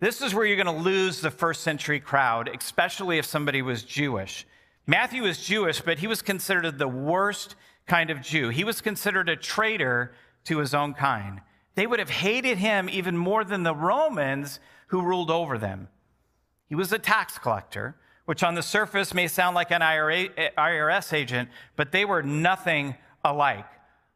This 0.00 0.20
is 0.20 0.34
where 0.34 0.44
you're 0.44 0.62
going 0.62 0.76
to 0.76 0.82
lose 0.82 1.22
the 1.22 1.30
first 1.30 1.62
century 1.62 1.98
crowd, 1.98 2.50
especially 2.54 3.16
if 3.16 3.24
somebody 3.24 3.62
was 3.62 3.84
Jewish. 3.84 4.44
Matthew 4.86 5.22
was 5.22 5.38
Jewish, 5.38 5.80
but 5.80 5.98
he 5.98 6.06
was 6.06 6.22
considered 6.22 6.78
the 6.78 6.88
worst 6.88 7.54
kind 7.86 8.10
of 8.10 8.20
Jew. 8.20 8.48
He 8.48 8.64
was 8.64 8.80
considered 8.80 9.28
a 9.28 9.36
traitor 9.36 10.14
to 10.44 10.58
his 10.58 10.74
own 10.74 10.94
kind 10.94 11.40
they 11.74 11.86
would 11.86 11.98
have 11.98 12.10
hated 12.10 12.58
him 12.58 12.88
even 12.90 13.16
more 13.16 13.44
than 13.44 13.62
the 13.62 13.74
Romans 13.74 14.60
who 14.88 15.02
ruled 15.02 15.30
over 15.30 15.56
them. 15.56 15.88
He 16.68 16.74
was 16.74 16.92
a 16.92 16.98
tax 16.98 17.38
collector, 17.38 17.96
which 18.26 18.42
on 18.42 18.54
the 18.54 18.62
surface 18.62 19.14
may 19.14 19.26
sound 19.26 19.54
like 19.54 19.70
an 19.70 19.80
IRS 19.80 21.12
agent, 21.12 21.48
but 21.76 21.92
they 21.92 22.04
were 22.04 22.22
nothing 22.22 22.94
alike. 23.24 23.66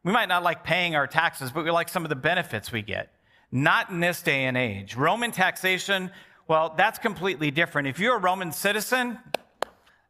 We 0.04 0.12
might 0.12 0.28
not 0.28 0.42
like 0.42 0.64
paying 0.64 0.94
our 0.94 1.06
taxes, 1.06 1.50
but 1.50 1.64
we 1.64 1.70
like 1.70 1.88
some 1.88 2.04
of 2.04 2.08
the 2.08 2.16
benefits 2.16 2.70
we 2.70 2.82
get. 2.82 3.11
Not 3.50 3.90
in 3.90 4.00
this 4.00 4.23
day 4.23 4.44
and 4.44 4.56
age. 4.56 4.94
Roman 4.94 5.32
taxation, 5.32 6.11
well, 6.46 6.75
that's 6.76 6.99
completely 6.99 7.50
different. 7.50 7.88
If 7.88 7.99
you're 7.99 8.16
a 8.16 8.20
Roman 8.20 8.52
citizen, 8.52 9.18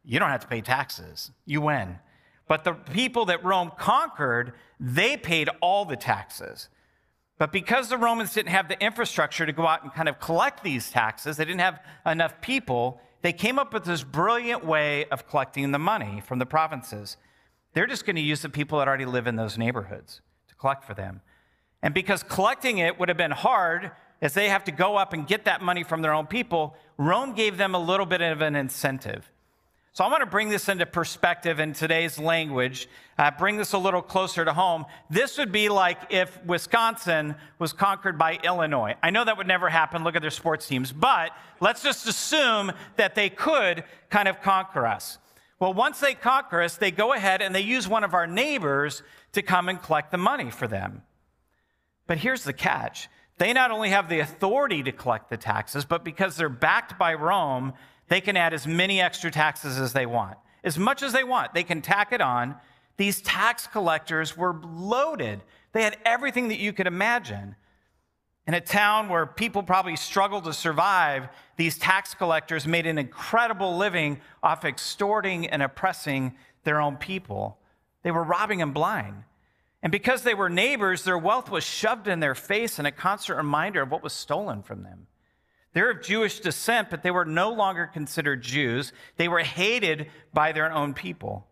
you 0.07 0.19
don't 0.19 0.29
have 0.29 0.39
to 0.39 0.47
pay 0.47 0.61
taxes. 0.61 1.31
You 1.45 1.61
win. 1.61 1.99
But 2.47 2.63
the 2.63 2.73
people 2.73 3.25
that 3.25 3.43
Rome 3.43 3.71
conquered, 3.77 4.53
they 4.79 5.17
paid 5.17 5.49
all 5.61 5.83
the 5.83 5.97
taxes. 5.97 6.69
But 7.37 7.51
because 7.51 7.89
the 7.89 7.97
Romans 7.97 8.33
didn't 8.33 8.51
have 8.51 8.69
the 8.69 8.81
infrastructure 8.81 9.45
to 9.45 9.51
go 9.51 9.67
out 9.67 9.83
and 9.83 9.93
kind 9.93 10.07
of 10.07 10.19
collect 10.19 10.63
these 10.63 10.89
taxes, 10.89 11.35
they 11.35 11.43
didn't 11.43 11.59
have 11.59 11.81
enough 12.05 12.39
people, 12.39 13.01
they 13.21 13.33
came 13.33 13.59
up 13.59 13.73
with 13.73 13.83
this 13.83 14.01
brilliant 14.01 14.65
way 14.65 15.05
of 15.05 15.27
collecting 15.27 15.71
the 15.71 15.77
money 15.77 16.21
from 16.25 16.39
the 16.39 16.45
provinces. 16.45 17.17
They're 17.73 17.85
just 17.85 18.05
going 18.05 18.15
to 18.15 18.21
use 18.21 18.41
the 18.41 18.49
people 18.49 18.79
that 18.79 18.87
already 18.87 19.05
live 19.05 19.27
in 19.27 19.35
those 19.35 19.57
neighborhoods 19.57 20.21
to 20.47 20.55
collect 20.55 20.85
for 20.85 20.93
them. 20.93 21.19
And 21.83 21.93
because 21.93 22.23
collecting 22.23 22.77
it 22.77 22.97
would 22.97 23.09
have 23.09 23.17
been 23.17 23.31
hard, 23.31 23.91
as 24.21 24.33
they 24.33 24.47
have 24.47 24.63
to 24.63 24.71
go 24.71 24.95
up 24.95 25.11
and 25.11 25.27
get 25.27 25.45
that 25.45 25.61
money 25.61 25.83
from 25.83 26.01
their 26.01 26.13
own 26.13 26.27
people, 26.27 26.75
Rome 26.97 27.33
gave 27.33 27.57
them 27.57 27.75
a 27.75 27.79
little 27.79 28.05
bit 28.05 28.21
of 28.21 28.41
an 28.41 28.55
incentive. 28.55 29.29
So 29.97 30.03
I 30.03 30.09
want 30.09 30.21
to 30.21 30.27
bring 30.27 30.49
this 30.49 30.69
into 30.69 30.85
perspective 30.85 31.59
in 31.59 31.73
today's 31.73 32.19
language, 32.19 32.87
uh, 33.17 33.31
bring 33.31 33.57
this 33.57 33.73
a 33.73 33.79
little 33.79 34.03
closer 34.03 34.45
to 34.45 34.53
home. 34.53 34.85
This 35.09 35.39
would 35.39 35.51
be 35.51 35.69
like 35.69 35.97
if 36.11 36.39
Wisconsin 36.45 37.33
was 37.57 37.73
conquered 37.73 38.15
by 38.15 38.37
Illinois. 38.43 38.93
I 39.01 39.09
know 39.09 39.25
that 39.25 39.37
would 39.37 39.47
never 39.47 39.69
happen. 39.69 40.03
Look 40.03 40.15
at 40.15 40.21
their 40.21 40.29
sports 40.29 40.67
teams. 40.67 40.91
But 40.91 41.31
let's 41.59 41.81
just 41.81 42.07
assume 42.07 42.73
that 42.97 43.15
they 43.15 43.31
could 43.31 43.85
kind 44.11 44.27
of 44.27 44.39
conquer 44.39 44.85
us. 44.85 45.17
Well, 45.59 45.73
once 45.73 45.99
they 45.99 46.13
conquer 46.13 46.61
us, 46.61 46.77
they 46.77 46.91
go 46.91 47.13
ahead 47.13 47.41
and 47.41 47.55
they 47.55 47.61
use 47.61 47.87
one 47.87 48.03
of 48.03 48.13
our 48.13 48.27
neighbors 48.27 49.01
to 49.31 49.41
come 49.41 49.67
and 49.67 49.81
collect 49.81 50.11
the 50.11 50.19
money 50.19 50.51
for 50.51 50.67
them. 50.67 51.01
But 52.05 52.19
here's 52.19 52.43
the 52.43 52.53
catch 52.53 53.09
they 53.37 53.53
not 53.53 53.71
only 53.71 53.89
have 53.89 54.09
the 54.09 54.19
authority 54.19 54.81
to 54.83 54.91
collect 54.91 55.29
the 55.29 55.37
taxes, 55.37 55.85
but 55.85 56.03
because 56.03 56.35
they're 56.35 56.49
backed 56.49 56.97
by 56.97 57.13
Rome, 57.13 57.73
they 58.07 58.21
can 58.21 58.35
add 58.37 58.53
as 58.53 58.65
many 58.65 58.99
extra 59.01 59.29
taxes 59.29 59.79
as 59.79 59.93
they 59.93 60.05
want. 60.05 60.37
As 60.63 60.77
much 60.77 61.03
as 61.03 61.13
they 61.13 61.23
want, 61.23 61.53
they 61.53 61.63
can 61.63 61.81
tack 61.81 62.11
it 62.11 62.21
on. 62.21 62.55
These 62.97 63.21
tax 63.21 63.67
collectors 63.67 64.35
were 64.35 64.59
loaded, 64.63 65.43
they 65.73 65.83
had 65.83 65.97
everything 66.05 66.47
that 66.47 66.57
you 66.57 66.73
could 66.73 66.87
imagine. 66.87 67.55
In 68.47 68.53
a 68.53 68.61
town 68.61 69.09
where 69.09 69.25
people 69.25 69.61
probably 69.61 69.97
struggled 69.97 70.45
to 70.45 70.53
survive, 70.53 71.27
these 71.57 71.77
tax 71.77 72.13
collectors 72.13 72.65
made 72.65 72.87
an 72.87 72.97
incredible 72.97 73.75
living 73.77 74.21
off 74.41 74.63
extorting 74.63 75.47
and 75.47 75.61
oppressing 75.61 76.33
their 76.63 76.79
own 76.79 76.95
people. 76.95 77.59
They 78.03 78.11
were 78.11 78.23
robbing 78.23 78.59
them 78.59 78.71
blind. 78.71 79.23
And 79.83 79.91
because 79.91 80.23
they 80.23 80.33
were 80.33 80.49
neighbors, 80.49 81.03
their 81.03 81.17
wealth 81.17 81.49
was 81.49 81.63
shoved 81.63 82.07
in 82.07 82.19
their 82.19 82.35
face 82.35 82.79
and 82.79 82.87
a 82.87 82.91
constant 82.91 83.37
reminder 83.37 83.81
of 83.83 83.91
what 83.91 84.03
was 84.03 84.13
stolen 84.13 84.63
from 84.63 84.83
them. 84.83 85.07
They're 85.73 85.91
of 85.91 86.01
Jewish 86.01 86.39
descent, 86.39 86.89
but 86.89 87.03
they 87.03 87.11
were 87.11 87.25
no 87.25 87.51
longer 87.51 87.85
considered 87.85 88.41
Jews. 88.41 88.93
They 89.17 89.27
were 89.27 89.39
hated 89.39 90.09
by 90.33 90.51
their 90.51 90.71
own 90.71 90.93
people. 90.95 91.47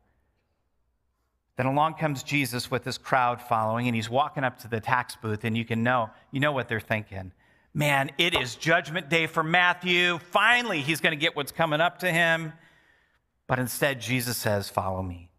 Then 1.58 1.68
along 1.68 1.96
comes 1.96 2.24
Jesus 2.24 2.72
with 2.72 2.84
this 2.84 2.98
crowd 2.98 3.42
following, 3.42 3.88
and 3.88 3.96
he's 3.96 4.10
walking 4.10 4.44
up 4.44 4.60
to 4.62 4.68
the 4.68 4.80
tax 4.80 5.16
booth, 5.16 5.44
and 5.44 5.56
you 5.56 5.64
can 5.64 5.84
know, 5.84 6.10
you 6.32 6.40
know 6.40 6.52
what 6.52 6.68
they're 6.68 6.80
thinking. 6.80 7.32
Man, 7.74 8.10
it 8.18 8.34
is 8.34 8.56
judgment 8.56 9.10
day 9.10 9.28
for 9.28 9.44
Matthew. 9.44 10.18
Finally, 10.18 10.82
he's 10.82 11.02
going 11.02 11.12
to 11.12 11.22
get 11.22 11.36
what's 11.36 11.52
coming 11.52 11.82
up 11.82 12.00
to 12.00 12.12
him. 12.12 12.54
But 13.48 13.60
instead, 13.60 14.02
Jesus 14.02 14.38
says, 14.38 14.70
Follow 14.70 15.04
me. 15.04 15.30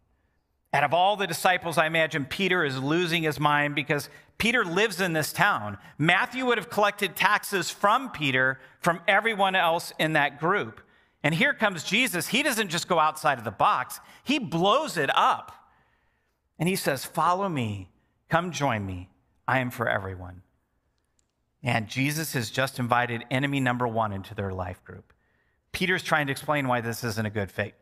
Out 0.77 0.83
of 0.83 0.93
all 0.93 1.15
the 1.15 1.25
disciples, 1.25 1.79
I 1.79 1.87
imagine 1.87 2.23
Peter 2.23 2.63
is 2.63 2.77
losing 2.77 3.23
his 3.23 3.39
mind 3.39 3.73
because 3.73 4.11
Peter 4.37 4.63
lives 4.63 5.01
in 5.01 5.11
this 5.11 5.33
town. 5.33 5.79
Matthew 5.97 6.45
would 6.45 6.59
have 6.59 6.69
collected 6.69 7.15
taxes 7.15 7.71
from 7.71 8.11
Peter, 8.11 8.59
from 8.79 8.99
everyone 9.07 9.55
else 9.55 9.91
in 9.97 10.13
that 10.13 10.39
group. 10.39 10.79
And 11.23 11.33
here 11.33 11.55
comes 11.55 11.83
Jesus. 11.83 12.27
He 12.27 12.43
doesn't 12.43 12.69
just 12.69 12.87
go 12.87 12.99
outside 12.99 13.39
of 13.39 13.43
the 13.43 13.49
box, 13.49 13.99
he 14.23 14.37
blows 14.37 14.97
it 14.97 15.09
up. 15.15 15.51
And 16.59 16.69
he 16.69 16.75
says, 16.75 17.03
Follow 17.03 17.49
me, 17.49 17.89
come 18.29 18.51
join 18.51 18.85
me. 18.85 19.09
I 19.47 19.57
am 19.57 19.71
for 19.71 19.89
everyone. 19.89 20.43
And 21.63 21.87
Jesus 21.87 22.33
has 22.33 22.51
just 22.51 22.77
invited 22.77 23.25
enemy 23.31 23.59
number 23.59 23.87
one 23.87 24.13
into 24.13 24.35
their 24.35 24.53
life 24.53 24.83
group. 24.83 25.11
Peter's 25.71 26.03
trying 26.03 26.27
to 26.27 26.31
explain 26.31 26.67
why 26.67 26.81
this 26.81 27.03
isn't 27.03 27.25
a 27.25 27.31
good 27.31 27.49
fit. 27.49 27.73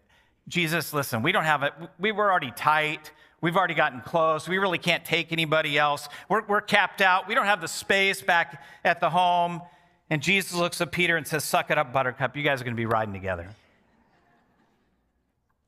Jesus, 0.47 0.93
listen, 0.93 1.23
we 1.23 1.31
don't 1.31 1.43
have 1.43 1.63
it. 1.63 1.73
We 1.99 2.11
were 2.11 2.31
already 2.31 2.51
tight. 2.51 3.11
We've 3.41 3.57
already 3.57 3.73
gotten 3.73 4.01
close. 4.01 4.47
We 4.47 4.57
really 4.57 4.77
can't 4.77 5.03
take 5.03 5.31
anybody 5.31 5.77
else. 5.77 6.07
We're, 6.29 6.45
we're 6.45 6.61
capped 6.61 7.01
out. 7.01 7.27
We 7.27 7.35
don't 7.35 7.45
have 7.45 7.61
the 7.61 7.67
space 7.67 8.21
back 8.21 8.63
at 8.83 8.99
the 8.99 9.09
home. 9.09 9.61
And 10.09 10.21
Jesus 10.21 10.53
looks 10.53 10.81
at 10.81 10.91
Peter 10.91 11.17
and 11.17 11.27
says, 11.27 11.43
Suck 11.43 11.71
it 11.71 11.77
up, 11.77 11.91
Buttercup. 11.91 12.35
You 12.37 12.43
guys 12.43 12.61
are 12.61 12.63
going 12.63 12.75
to 12.75 12.79
be 12.79 12.85
riding 12.85 13.13
together. 13.13 13.49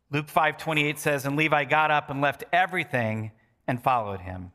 Luke 0.09 0.27
5:28 0.27 0.97
says, 0.99 1.25
"And 1.25 1.35
Levi 1.35 1.65
got 1.65 1.91
up 1.91 2.09
and 2.09 2.21
left 2.21 2.43
everything 2.53 3.31
and 3.67 3.81
followed 3.81 4.21
him." 4.21 4.51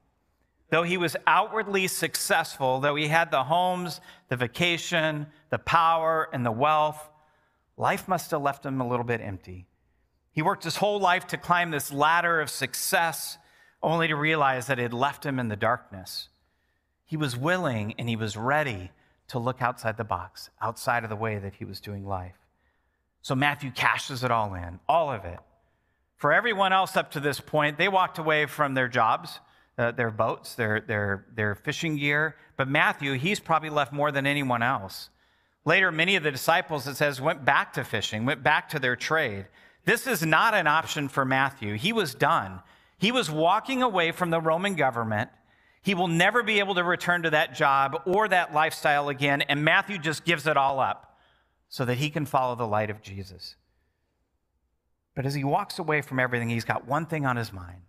Though 0.71 0.83
he 0.83 0.97
was 0.97 1.17
outwardly 1.27 1.87
successful, 1.89 2.81
though 2.81 2.95
he 2.95 3.09
had 3.09 3.31
the 3.31 3.45
homes, 3.45 4.01
the 4.29 4.37
vacation, 4.37 5.27
the 5.51 5.59
power, 5.59 6.31
and 6.33 6.47
the 6.47 6.51
wealth, 6.51 7.11
life 7.77 8.09
must 8.09 8.31
have 8.31 8.41
left 8.41 8.65
him 8.65 8.81
a 8.81 8.89
little 8.89 9.05
bit 9.05 9.21
empty. 9.21 9.67
He 10.33 10.43
worked 10.43 10.65
his 10.65 10.77
whole 10.77 10.99
life 10.99 11.27
to 11.29 11.37
climb 11.37 11.71
this 11.71 11.93
ladder 11.93 12.41
of 12.41 12.51
success, 12.51 13.39
only 13.83 14.09
to 14.09 14.17
realize 14.17 14.67
that 14.67 14.79
it 14.79 14.83
had 14.83 14.95
left 14.95 15.25
him 15.25 15.39
in 15.39 15.49
the 15.49 15.57
darkness. 15.57 16.29
He 17.05 17.17
was 17.17 17.37
willing 17.37 17.95
and 17.99 18.09
he 18.09 18.17
was 18.17 18.37
ready 18.37 18.91
to 19.29 19.39
look 19.39 19.61
outside 19.61 19.97
the 19.97 20.05
box, 20.05 20.51
outside 20.61 21.05
of 21.05 21.11
the 21.11 21.17
way 21.17 21.39
that 21.39 21.55
he 21.55 21.65
was 21.65 21.81
doing 21.81 22.07
life. 22.07 22.37
So 23.21 23.35
Matthew 23.35 23.71
cashes 23.71 24.25
it 24.25 24.31
all 24.31 24.55
in, 24.55 24.81
all 24.89 25.13
of 25.13 25.25
it. 25.25 25.39
For 26.17 26.33
everyone 26.33 26.73
else 26.73 26.97
up 26.97 27.11
to 27.13 27.21
this 27.21 27.41
point, 27.41 27.79
they 27.79 27.89
walked 27.89 28.19
away 28.19 28.47
from 28.47 28.75
their 28.75 28.89
jobs, 28.89 29.41
uh, 29.77 29.91
their 29.93 30.11
boats, 30.11 30.55
their, 30.55 30.81
their, 30.81 31.27
their 31.35 31.55
fishing 31.55 31.97
gear. 31.97 32.37
But 32.57 32.69
Matthew, 32.69 33.15
he's 33.15 33.41
probably 33.41 33.71
left 33.71 33.93
more 33.93 34.13
than 34.13 34.27
anyone 34.27 34.63
else. 34.63 35.11
Later, 35.65 35.93
many 35.93 36.17
of 36.17 36.23
the 36.23 36.31
disciples, 36.31 36.87
it 36.87 36.97
says, 36.97 37.21
went 37.21 37.45
back 37.45 37.73
to 37.75 37.85
fishing, 37.85 38.25
went 38.25 38.43
back 38.43 38.69
to 38.71 38.79
their 38.79 38.97
trade. 38.97 39.47
This 39.85 40.07
is 40.07 40.25
not 40.25 40.55
an 40.55 40.67
option 40.67 41.09
for 41.09 41.25
Matthew. 41.25 41.77
He 41.77 41.93
was 41.93 42.15
done. 42.15 42.61
He 42.99 43.11
was 43.11 43.31
walking 43.31 43.83
away 43.83 44.13
from 44.13 44.31
the 44.31 44.41
Roman 44.41 44.75
government. 44.75 45.31
He 45.83 45.95
will 45.95 46.09
never 46.09 46.43
be 46.43 46.61
able 46.61 46.77
to 46.77 46.85
return 46.85 47.25
to 47.25 47.31
that 47.31 47.55
job 47.55 48.03
or 48.07 48.29
that 48.29 48.55
lifestyle 48.55 49.09
again. 49.09 49.43
And 49.43 49.65
Matthew 49.65 49.99
just 49.99 50.25
gives 50.25 50.47
it 50.47 50.57
all 50.57 50.79
up 50.79 51.19
so 51.69 51.85
that 51.85 51.97
he 51.97 52.11
can 52.11 52.27
follow 52.27 52.55
the 52.55 52.67
light 52.67 52.91
of 52.91 53.03
Jesus. 53.03 53.57
But 55.15 55.27
as 55.27 55.35
he 55.35 55.43
walks 55.43 55.79
away 55.79 56.01
from 56.01 56.21
everything, 56.21 56.49
he's 56.49 56.65
got 56.65 56.87
one 56.87 57.07
thing 57.07 57.27
on 57.27 57.37
his 57.37 57.53
mind 57.53 57.83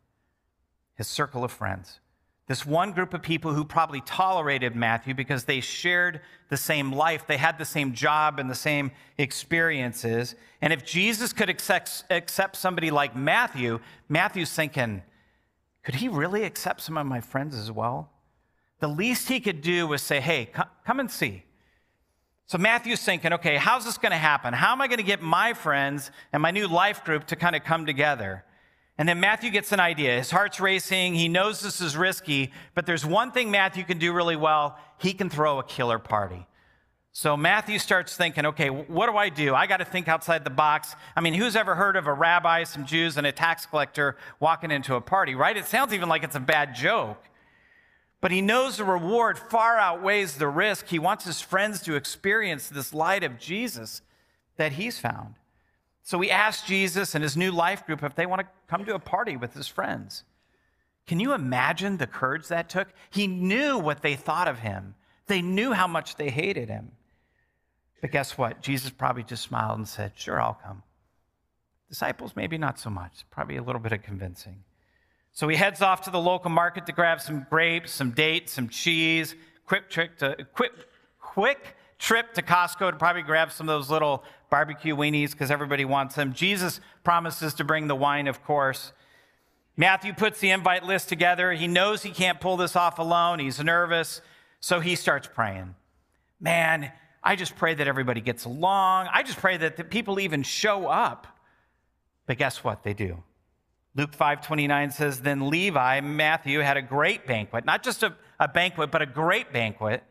his 0.95 1.07
circle 1.07 1.43
of 1.43 1.51
friends. 1.51 1.99
This 2.47 2.65
one 2.65 2.91
group 2.91 3.13
of 3.13 3.21
people 3.21 3.53
who 3.53 3.63
probably 3.63 4.01
tolerated 4.01 4.75
Matthew 4.75 5.13
because 5.13 5.45
they 5.45 5.61
shared 5.61 6.19
the 6.49 6.57
same 6.57 6.91
life, 6.91 7.25
they 7.25 7.37
had 7.37 7.57
the 7.57 7.65
same 7.65 7.93
job 7.93 8.37
and 8.37 8.49
the 8.49 8.55
same 8.55 8.91
experiences. 9.17 10.35
And 10.61 10.73
if 10.73 10.85
Jesus 10.85 11.31
could 11.31 11.49
accept, 11.49 12.03
accept 12.09 12.57
somebody 12.57 12.91
like 12.91 13.15
Matthew, 13.15 13.79
Matthew's 14.09 14.51
thinking, 14.51 15.03
could 15.83 15.95
he 15.95 16.09
really 16.09 16.43
accept 16.43 16.81
some 16.81 16.97
of 16.97 17.05
my 17.05 17.21
friends 17.21 17.55
as 17.55 17.71
well? 17.71 18.09
The 18.79 18.87
least 18.89 19.29
he 19.29 19.39
could 19.39 19.61
do 19.61 19.87
was 19.87 20.01
say, 20.01 20.19
hey, 20.19 20.49
come 20.85 20.99
and 20.99 21.09
see. 21.09 21.45
So 22.45 22.57
Matthew's 22.57 23.03
thinking, 23.03 23.31
okay, 23.33 23.55
how's 23.55 23.85
this 23.85 23.97
going 23.97 24.11
to 24.11 24.17
happen? 24.17 24.53
How 24.53 24.73
am 24.73 24.81
I 24.81 24.87
going 24.87 24.97
to 24.97 25.03
get 25.03 25.21
my 25.21 25.53
friends 25.53 26.11
and 26.33 26.41
my 26.41 26.51
new 26.51 26.67
life 26.67 27.05
group 27.05 27.25
to 27.27 27.37
kind 27.37 27.55
of 27.55 27.63
come 27.63 27.85
together? 27.85 28.43
And 28.97 29.09
then 29.09 29.19
Matthew 29.19 29.49
gets 29.49 29.71
an 29.71 29.79
idea. 29.79 30.17
His 30.17 30.29
heart's 30.29 30.59
racing. 30.59 31.15
He 31.15 31.27
knows 31.27 31.61
this 31.61 31.81
is 31.81 31.97
risky, 31.97 32.51
but 32.75 32.85
there's 32.85 33.05
one 33.05 33.31
thing 33.31 33.49
Matthew 33.49 33.83
can 33.83 33.97
do 33.97 34.13
really 34.13 34.35
well 34.35 34.77
he 34.97 35.13
can 35.13 35.29
throw 35.29 35.59
a 35.59 35.63
killer 35.63 35.99
party. 35.99 36.47
So 37.11 37.37
Matthew 37.37 37.77
starts 37.77 38.15
thinking, 38.15 38.45
okay, 38.47 38.69
what 38.69 39.07
do 39.07 39.17
I 39.17 39.29
do? 39.29 39.53
I 39.53 39.67
got 39.67 39.77
to 39.77 39.85
think 39.85 40.07
outside 40.07 40.43
the 40.43 40.49
box. 40.49 40.95
I 41.15 41.21
mean, 41.21 41.35
who's 41.35 41.55
ever 41.55 41.75
heard 41.75 41.95
of 41.95 42.07
a 42.07 42.13
rabbi, 42.13 42.63
some 42.63 42.85
Jews, 42.85 43.17
and 43.17 43.27
a 43.27 43.31
tax 43.31 43.67
collector 43.67 44.15
walking 44.39 44.71
into 44.71 44.95
a 44.95 45.01
party, 45.01 45.35
right? 45.35 45.55
It 45.55 45.65
sounds 45.65 45.93
even 45.93 46.09
like 46.09 46.23
it's 46.23 46.35
a 46.35 46.39
bad 46.39 46.73
joke. 46.73 47.23
But 48.19 48.31
he 48.31 48.41
knows 48.41 48.77
the 48.77 48.85
reward 48.85 49.37
far 49.37 49.77
outweighs 49.77 50.37
the 50.37 50.47
risk. 50.47 50.87
He 50.87 50.97
wants 50.97 51.25
his 51.25 51.41
friends 51.41 51.81
to 51.81 51.95
experience 51.95 52.69
this 52.69 52.93
light 52.93 53.23
of 53.23 53.37
Jesus 53.37 54.01
that 54.57 54.71
he's 54.71 54.97
found. 54.97 55.35
So 56.03 56.19
he 56.19 56.29
asked 56.29 56.67
Jesus 56.67 57.15
and 57.15 57.23
his 57.23 57.37
new 57.37 57.51
life 57.51 57.85
group 57.85 58.03
if 58.03 58.13
they 58.13 58.25
want 58.25 58.41
to 58.41 58.47
come 58.67 58.85
to 58.85 58.95
a 58.95 58.99
party 58.99 59.37
with 59.37 59.53
his 59.53 59.67
friends. 59.67 60.23
Can 61.07 61.19
you 61.19 61.33
imagine 61.33 61.97
the 61.97 62.07
courage 62.07 62.49
that 62.49 62.69
took? 62.69 62.89
He 63.09 63.25
knew 63.25 63.77
what 63.77 64.01
they 64.01 64.15
thought 64.15 64.47
of 64.47 64.59
him, 64.59 64.95
they 65.27 65.41
knew 65.41 65.71
how 65.71 65.87
much 65.87 66.15
they 66.15 66.29
hated 66.29 66.69
him. 66.69 66.91
But 68.01 68.11
guess 68.11 68.37
what? 68.37 68.61
Jesus 68.61 68.89
probably 68.89 69.23
just 69.23 69.43
smiled 69.43 69.77
and 69.77 69.87
said, 69.87 70.11
Sure, 70.15 70.39
I'll 70.41 70.59
come. 70.61 70.83
Disciples, 71.87 72.35
maybe 72.35 72.57
not 72.57 72.77
so 72.77 72.89
much, 72.89 73.23
probably 73.31 73.55
a 73.55 73.63
little 73.63 73.79
bit 73.79 73.93
of 73.93 74.03
convincing. 74.03 74.63
So 75.31 75.47
he 75.47 75.55
heads 75.55 75.81
off 75.81 76.01
to 76.01 76.11
the 76.11 76.19
local 76.19 76.51
market 76.51 76.85
to 76.87 76.91
grab 76.91 77.21
some 77.21 77.47
grapes, 77.49 77.91
some 77.91 78.11
dates, 78.11 78.51
some 78.51 78.67
cheese, 78.67 79.35
quick 79.65 79.89
trick 79.89 80.17
to, 80.17 80.35
quick, 80.53 80.73
quick 81.19 81.77
trip 82.03 82.33
to 82.33 82.41
Costco 82.41 82.91
to 82.91 82.97
probably 82.97 83.21
grab 83.21 83.49
some 83.49 83.69
of 83.69 83.79
those 83.79 83.89
little 83.89 84.25
barbecue 84.49 84.93
weenies 84.93 85.31
because 85.31 85.49
everybody 85.49 85.85
wants 85.85 86.15
them. 86.15 86.33
Jesus 86.33 86.81
promises 87.05 87.53
to 87.55 87.63
bring 87.63 87.87
the 87.87 87.95
wine, 87.95 88.27
of 88.27 88.43
course. 88.43 88.91
Matthew 89.77 90.13
puts 90.13 90.41
the 90.41 90.51
invite 90.51 90.83
list 90.83 91.07
together. 91.07 91.53
He 91.53 91.65
knows 91.65 92.03
he 92.03 92.11
can't 92.11 92.41
pull 92.41 92.57
this 92.57 92.75
off 92.75 92.99
alone. 92.99 93.39
He's 93.39 93.57
nervous. 93.63 94.21
So 94.59 94.81
he 94.81 94.95
starts 94.95 95.29
praying. 95.33 95.75
Man, 96.41 96.91
I 97.23 97.37
just 97.37 97.55
pray 97.55 97.73
that 97.73 97.87
everybody 97.87 98.19
gets 98.19 98.43
along. 98.43 99.07
I 99.11 99.23
just 99.23 99.37
pray 99.37 99.55
that 99.55 99.77
the 99.77 99.85
people 99.85 100.19
even 100.19 100.43
show 100.43 100.87
up. 100.87 101.25
But 102.27 102.37
guess 102.37 102.65
what? 102.65 102.83
They 102.83 102.93
do. 102.93 103.23
Luke 103.95 104.11
5:29 104.11 104.91
says, 104.91 105.21
Then 105.21 105.49
Levi, 105.49 106.01
Matthew, 106.01 106.59
had 106.59 106.75
a 106.75 106.81
great 106.81 107.25
banquet, 107.25 107.63
not 107.63 107.81
just 107.81 108.03
a, 108.03 108.13
a 108.41 108.49
banquet, 108.49 108.91
but 108.91 109.01
a 109.01 109.05
great 109.05 109.53
banquet, 109.53 110.03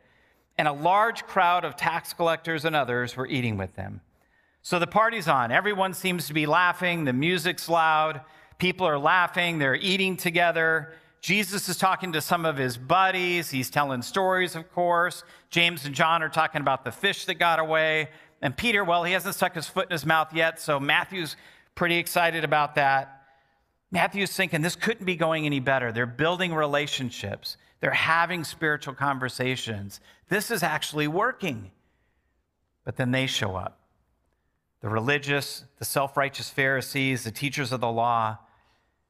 and 0.62 0.68
a 0.68 0.72
large 0.72 1.24
crowd 1.24 1.64
of 1.64 1.74
tax 1.74 2.12
collectors 2.12 2.64
and 2.64 2.76
others 2.76 3.16
were 3.16 3.26
eating 3.26 3.56
with 3.56 3.74
them. 3.74 4.00
So 4.62 4.78
the 4.78 4.86
party's 4.86 5.26
on. 5.26 5.50
Everyone 5.50 5.92
seems 5.92 6.28
to 6.28 6.34
be 6.34 6.46
laughing. 6.46 7.04
The 7.04 7.12
music's 7.12 7.68
loud. 7.68 8.20
People 8.58 8.86
are 8.86 8.96
laughing. 8.96 9.58
They're 9.58 9.74
eating 9.74 10.16
together. 10.16 10.94
Jesus 11.20 11.68
is 11.68 11.76
talking 11.76 12.12
to 12.12 12.20
some 12.20 12.46
of 12.46 12.56
his 12.56 12.76
buddies. 12.76 13.50
He's 13.50 13.70
telling 13.70 14.02
stories, 14.02 14.54
of 14.54 14.72
course. 14.72 15.24
James 15.50 15.84
and 15.84 15.96
John 15.96 16.22
are 16.22 16.28
talking 16.28 16.60
about 16.60 16.84
the 16.84 16.92
fish 16.92 17.24
that 17.24 17.40
got 17.40 17.58
away. 17.58 18.10
And 18.40 18.56
Peter, 18.56 18.84
well, 18.84 19.02
he 19.02 19.14
hasn't 19.14 19.34
stuck 19.34 19.56
his 19.56 19.66
foot 19.66 19.86
in 19.86 19.90
his 19.90 20.06
mouth 20.06 20.32
yet, 20.32 20.60
so 20.60 20.78
Matthew's 20.78 21.34
pretty 21.74 21.96
excited 21.96 22.44
about 22.44 22.76
that. 22.76 23.24
Matthew's 23.90 24.30
thinking 24.30 24.62
this 24.62 24.76
couldn't 24.76 25.06
be 25.06 25.16
going 25.16 25.44
any 25.44 25.58
better. 25.58 25.90
They're 25.90 26.06
building 26.06 26.54
relationships, 26.54 27.56
they're 27.82 27.90
having 27.90 28.44
spiritual 28.44 28.94
conversations. 28.94 30.00
This 30.28 30.52
is 30.52 30.62
actually 30.62 31.08
working. 31.08 31.72
But 32.84 32.96
then 32.96 33.10
they 33.10 33.26
show 33.26 33.56
up 33.56 33.80
the 34.80 34.88
religious, 34.88 35.64
the 35.78 35.84
self 35.84 36.16
righteous 36.16 36.48
Pharisees, 36.48 37.24
the 37.24 37.32
teachers 37.32 37.72
of 37.72 37.80
the 37.80 37.90
law. 37.90 38.38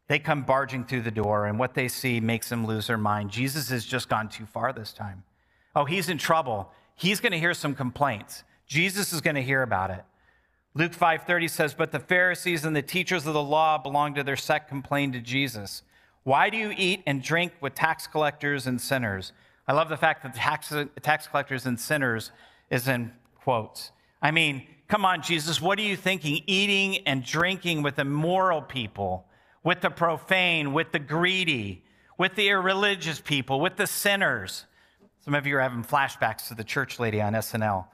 They 0.08 0.18
come 0.18 0.42
barging 0.42 0.84
through 0.84 1.02
the 1.02 1.10
door, 1.10 1.46
and 1.46 1.58
what 1.58 1.74
they 1.74 1.86
see 1.86 2.18
makes 2.18 2.48
them 2.48 2.66
lose 2.66 2.86
their 2.86 2.98
mind. 2.98 3.30
Jesus 3.30 3.68
has 3.68 3.84
just 3.84 4.08
gone 4.08 4.28
too 4.28 4.46
far 4.46 4.72
this 4.72 4.92
time. 4.92 5.22
Oh, 5.76 5.84
he's 5.84 6.08
in 6.08 6.18
trouble. 6.18 6.70
He's 6.94 7.20
going 7.20 7.32
to 7.32 7.38
hear 7.38 7.54
some 7.54 7.74
complaints. 7.74 8.42
Jesus 8.66 9.12
is 9.12 9.20
going 9.20 9.36
to 9.36 9.42
hear 9.42 9.62
about 9.62 9.90
it. 9.90 10.04
Luke 10.74 10.92
5:30 10.92 11.48
says, 11.48 11.74
"But 11.74 11.92
the 11.92 12.00
Pharisees 12.00 12.64
and 12.64 12.74
the 12.74 12.80
teachers 12.80 13.26
of 13.26 13.34
the 13.34 13.42
law 13.42 13.76
belonged 13.76 14.14
to 14.14 14.24
their 14.24 14.36
sect 14.36 14.68
complained 14.68 15.12
to 15.12 15.20
Jesus, 15.20 15.82
"Why 16.24 16.50
do 16.50 16.56
you 16.56 16.72
eat 16.76 17.02
and 17.06 17.22
drink 17.22 17.52
with 17.60 17.74
tax 17.74 18.06
collectors 18.06 18.66
and 18.66 18.80
sinners?" 18.80 19.32
I 19.66 19.72
love 19.72 19.88
the 19.88 19.96
fact 19.96 20.22
that 20.22 20.34
tax, 20.34 20.72
tax 21.02 21.26
collectors 21.26 21.66
and 21.66 21.78
sinners 21.78 22.32
is 22.70 22.88
in 22.88 23.12
quotes. 23.36 23.92
I 24.20 24.30
mean, 24.30 24.66
come 24.88 25.04
on, 25.04 25.22
Jesus, 25.22 25.60
what 25.60 25.78
are 25.78 25.82
you 25.82 25.96
thinking? 25.96 26.42
Eating 26.46 27.06
and 27.06 27.24
drinking 27.24 27.82
with 27.82 27.98
immoral 27.98 28.62
people, 28.62 29.26
with 29.62 29.80
the 29.80 29.90
profane, 29.90 30.72
with 30.72 30.92
the 30.92 30.98
greedy, 30.98 31.84
with 32.18 32.34
the 32.34 32.48
irreligious 32.48 33.20
people, 33.20 33.60
with 33.60 33.76
the 33.76 33.86
sinners. 33.86 34.66
Some 35.20 35.34
of 35.34 35.46
you 35.46 35.56
are 35.56 35.60
having 35.60 35.84
flashbacks 35.84 36.48
to 36.48 36.54
the 36.54 36.64
church 36.64 36.98
lady 36.98 37.20
on 37.20 37.34
SNL. 37.34 37.86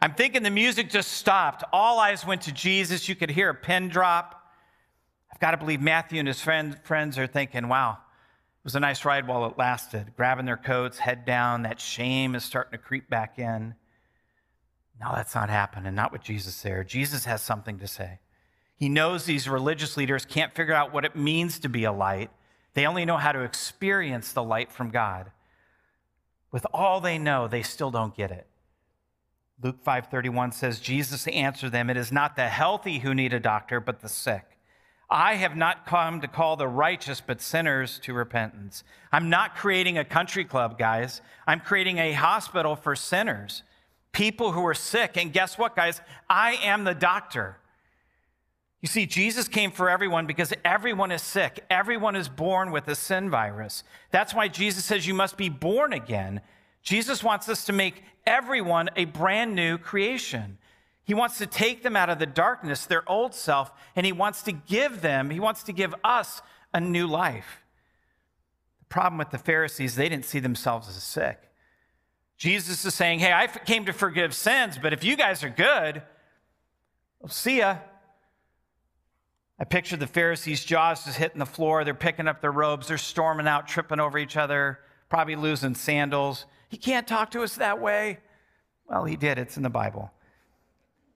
I'm 0.00 0.14
thinking 0.14 0.42
the 0.42 0.50
music 0.50 0.90
just 0.90 1.12
stopped. 1.12 1.64
All 1.72 1.98
eyes 1.98 2.26
went 2.26 2.42
to 2.42 2.52
Jesus. 2.52 3.08
You 3.08 3.14
could 3.14 3.30
hear 3.30 3.50
a 3.50 3.54
pin 3.54 3.88
drop. 3.88 4.43
I've 5.34 5.40
got 5.40 5.50
to 5.50 5.56
believe 5.56 5.80
Matthew 5.80 6.20
and 6.20 6.28
his 6.28 6.40
friend, 6.40 6.78
friends 6.84 7.18
are 7.18 7.26
thinking, 7.26 7.66
wow, 7.66 7.94
it 7.94 8.62
was 8.62 8.76
a 8.76 8.80
nice 8.80 9.04
ride 9.04 9.26
while 9.26 9.44
it 9.46 9.58
lasted. 9.58 10.12
Grabbing 10.16 10.46
their 10.46 10.56
coats, 10.56 10.98
head 10.98 11.24
down. 11.24 11.62
That 11.62 11.80
shame 11.80 12.36
is 12.36 12.44
starting 12.44 12.70
to 12.70 12.78
creep 12.78 13.10
back 13.10 13.36
in. 13.36 13.74
No, 15.00 15.10
that's 15.12 15.34
not 15.34 15.50
happening. 15.50 15.92
Not 15.92 16.12
with 16.12 16.22
Jesus 16.22 16.62
there. 16.62 16.84
Jesus 16.84 17.24
has 17.24 17.42
something 17.42 17.80
to 17.80 17.88
say. 17.88 18.20
He 18.76 18.88
knows 18.88 19.24
these 19.24 19.48
religious 19.48 19.96
leaders 19.96 20.24
can't 20.24 20.54
figure 20.54 20.72
out 20.72 20.92
what 20.92 21.04
it 21.04 21.16
means 21.16 21.58
to 21.58 21.68
be 21.68 21.82
a 21.82 21.92
light. 21.92 22.30
They 22.74 22.86
only 22.86 23.04
know 23.04 23.16
how 23.16 23.32
to 23.32 23.40
experience 23.40 24.30
the 24.30 24.42
light 24.42 24.70
from 24.70 24.90
God. 24.90 25.32
With 26.52 26.64
all 26.72 27.00
they 27.00 27.18
know, 27.18 27.48
they 27.48 27.62
still 27.62 27.90
don't 27.90 28.16
get 28.16 28.30
it. 28.30 28.46
Luke 29.60 29.82
5:31 29.82 30.52
says 30.52 30.78
Jesus 30.78 31.26
answered 31.26 31.72
them, 31.72 31.90
"It 31.90 31.96
is 31.96 32.12
not 32.12 32.36
the 32.36 32.48
healthy 32.48 33.00
who 33.00 33.14
need 33.14 33.32
a 33.32 33.40
doctor, 33.40 33.80
but 33.80 34.00
the 34.00 34.08
sick. 34.08 34.53
I 35.10 35.34
have 35.34 35.56
not 35.56 35.86
come 35.86 36.20
to 36.20 36.28
call 36.28 36.56
the 36.56 36.68
righteous 36.68 37.20
but 37.20 37.40
sinners 37.40 37.98
to 38.00 38.14
repentance." 38.14 38.84
I'm 39.12 39.30
not 39.30 39.54
creating 39.54 39.98
a 39.98 40.04
country 40.04 40.44
club, 40.44 40.78
guys. 40.78 41.20
I'm 41.46 41.60
creating 41.60 41.98
a 41.98 42.12
hospital 42.12 42.74
for 42.76 42.96
sinners, 42.96 43.62
people 44.12 44.52
who 44.52 44.66
are 44.66 44.74
sick. 44.74 45.16
And 45.16 45.32
guess 45.32 45.58
what, 45.58 45.76
guys? 45.76 46.00
I 46.28 46.52
am 46.54 46.84
the 46.84 46.94
doctor. 46.94 47.58
You 48.80 48.88
see, 48.88 49.06
Jesus 49.06 49.48
came 49.48 49.70
for 49.70 49.88
everyone 49.88 50.26
because 50.26 50.52
everyone 50.62 51.10
is 51.10 51.22
sick. 51.22 51.64
Everyone 51.70 52.14
is 52.14 52.28
born 52.28 52.70
with 52.70 52.86
a 52.86 52.94
sin 52.94 53.30
virus. 53.30 53.82
That's 54.10 54.34
why 54.34 54.48
Jesus 54.48 54.84
says 54.84 55.06
you 55.06 55.14
must 55.14 55.38
be 55.38 55.48
born 55.48 55.94
again. 55.94 56.42
Jesus 56.82 57.24
wants 57.24 57.48
us 57.48 57.64
to 57.64 57.72
make 57.72 58.04
everyone 58.26 58.90
a 58.94 59.06
brand 59.06 59.54
new 59.54 59.78
creation. 59.78 60.58
He 61.04 61.14
wants 61.14 61.38
to 61.38 61.46
take 61.46 61.82
them 61.82 61.96
out 61.96 62.08
of 62.08 62.18
the 62.18 62.26
darkness, 62.26 62.86
their 62.86 63.08
old 63.08 63.34
self, 63.34 63.70
and 63.94 64.06
he 64.06 64.12
wants 64.12 64.42
to 64.42 64.52
give 64.52 65.02
them, 65.02 65.30
he 65.30 65.40
wants 65.40 65.62
to 65.64 65.72
give 65.72 65.94
us 66.02 66.40
a 66.72 66.80
new 66.80 67.06
life. 67.06 67.62
The 68.80 68.86
problem 68.86 69.18
with 69.18 69.30
the 69.30 69.38
Pharisees, 69.38 69.96
they 69.96 70.08
didn't 70.08 70.24
see 70.24 70.40
themselves 70.40 70.88
as 70.88 71.02
sick. 71.02 71.50
Jesus 72.36 72.84
is 72.84 72.94
saying, 72.94 73.20
Hey, 73.20 73.32
I 73.32 73.46
came 73.46 73.84
to 73.84 73.92
forgive 73.92 74.34
sins, 74.34 74.78
but 74.80 74.92
if 74.92 75.04
you 75.04 75.16
guys 75.16 75.44
are 75.44 75.50
good, 75.50 76.02
I'll 77.22 77.28
see 77.28 77.58
ya. 77.58 77.76
I 79.58 79.64
picture 79.64 79.96
the 79.96 80.06
Pharisees' 80.06 80.64
jaws 80.64 81.04
just 81.04 81.16
hitting 81.16 81.38
the 81.38 81.46
floor. 81.46 81.84
They're 81.84 81.94
picking 81.94 82.26
up 82.26 82.40
their 82.40 82.50
robes. 82.50 82.88
They're 82.88 82.98
storming 82.98 83.46
out, 83.46 83.68
tripping 83.68 84.00
over 84.00 84.18
each 84.18 84.36
other, 84.36 84.80
probably 85.08 85.36
losing 85.36 85.74
sandals. 85.74 86.46
He 86.68 86.76
can't 86.76 87.06
talk 87.06 87.30
to 87.32 87.42
us 87.42 87.54
that 87.56 87.80
way. 87.80 88.18
Well, 88.88 89.04
he 89.04 89.16
did. 89.16 89.38
It's 89.38 89.56
in 89.56 89.62
the 89.62 89.70
Bible. 89.70 90.10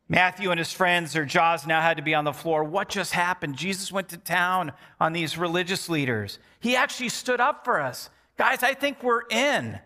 Matthew 0.09 0.51
and 0.51 0.59
his 0.59 0.73
friends, 0.73 1.13
their 1.13 1.27
jaws 1.27 1.67
now 1.67 1.83
had 1.83 1.99
to 1.99 2.03
be 2.03 2.15
on 2.15 2.25
the 2.25 2.33
floor. 2.33 2.65
What 2.65 2.89
just 2.89 3.13
happened? 3.13 3.57
Jesus 3.57 3.93
went 3.93 4.09
to 4.09 4.17
town 4.17 4.73
on 4.99 5.13
these 5.13 5.37
religious 5.37 5.89
leaders. 5.89 6.39
He 6.61 6.77
actually 6.77 7.11
stood 7.11 7.41
up 7.41 7.65
for 7.65 7.81
us. 7.81 8.09
Guys, 8.39 8.63
I 8.63 8.73
think 8.73 9.03
we're 9.03 9.27
in. 9.31 9.79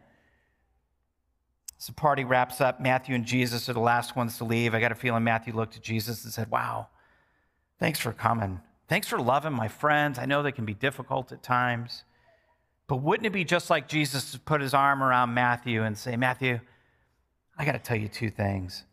As 1.78 1.86
the 1.86 1.92
party 1.92 2.22
wraps 2.22 2.60
up, 2.60 2.80
Matthew 2.80 3.16
and 3.16 3.24
Jesus 3.24 3.68
are 3.68 3.72
the 3.72 3.80
last 3.80 4.14
ones 4.14 4.38
to 4.38 4.44
leave. 4.44 4.74
I 4.74 4.80
got 4.80 4.92
a 4.92 4.94
feeling 4.94 5.24
Matthew 5.24 5.52
looked 5.52 5.76
at 5.76 5.82
Jesus 5.82 6.22
and 6.22 6.32
said, 6.32 6.48
Wow, 6.48 6.86
thanks 7.80 7.98
for 7.98 8.12
coming. 8.12 8.60
Thanks 8.88 9.08
for 9.08 9.18
loving 9.18 9.52
my 9.52 9.66
friends. 9.66 10.20
I 10.20 10.26
know 10.26 10.42
they 10.42 10.52
can 10.52 10.64
be 10.64 10.74
difficult 10.74 11.32
at 11.32 11.42
times. 11.42 12.04
But 12.86 12.96
wouldn't 12.96 13.26
it 13.26 13.32
be 13.32 13.42
just 13.42 13.70
like 13.70 13.88
Jesus 13.88 14.30
to 14.32 14.38
put 14.38 14.60
his 14.60 14.74
arm 14.74 15.02
around 15.02 15.34
Matthew 15.34 15.82
and 15.82 15.98
say, 15.98 16.14
Matthew, 16.14 16.60
I 17.58 17.64
got 17.64 17.72
to 17.72 17.78
tell 17.78 17.96
you 17.96 18.06
two 18.06 18.30
things. 18.30 18.84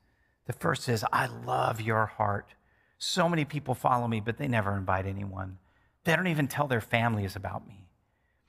The 0.50 0.54
first 0.54 0.90
is, 0.90 1.06
I 1.14 1.28
love 1.28 1.80
your 1.80 2.08
heart. 2.08 2.56
So 2.98 3.30
many 3.30 3.46
people 3.46 3.76
follow 3.76 4.08
me, 4.08 4.20
but 4.20 4.40
they 4.40 4.48
never 4.48 4.76
invite 4.76 5.06
anyone. 5.06 5.60
They 6.06 6.16
don't 6.16 6.26
even 6.26 6.48
tell 6.48 6.66
their 6.66 6.82
families 6.82 7.36
about 7.36 7.68
me. 7.68 7.88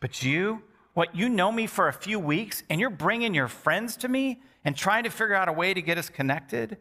But 0.01 0.23
you, 0.23 0.63
what, 0.95 1.15
you 1.15 1.29
know 1.29 1.53
me 1.53 1.67
for 1.67 1.89
a 1.89 1.93
few 1.93 2.19
weeks 2.19 2.63
and 2.71 2.81
you're 2.81 2.89
bringing 2.89 3.35
your 3.35 3.49
friends 3.49 3.99
to 3.99 4.09
me 4.09 4.41
and 4.65 4.75
trying 4.75 5.05
to 5.05 5.11
figure 5.11 5.35
out 5.35 5.51
a 5.51 5.53
way 5.53 5.75
to 5.75 5.83
get 5.83 5.99
us 5.99 6.09
connected? 6.09 6.79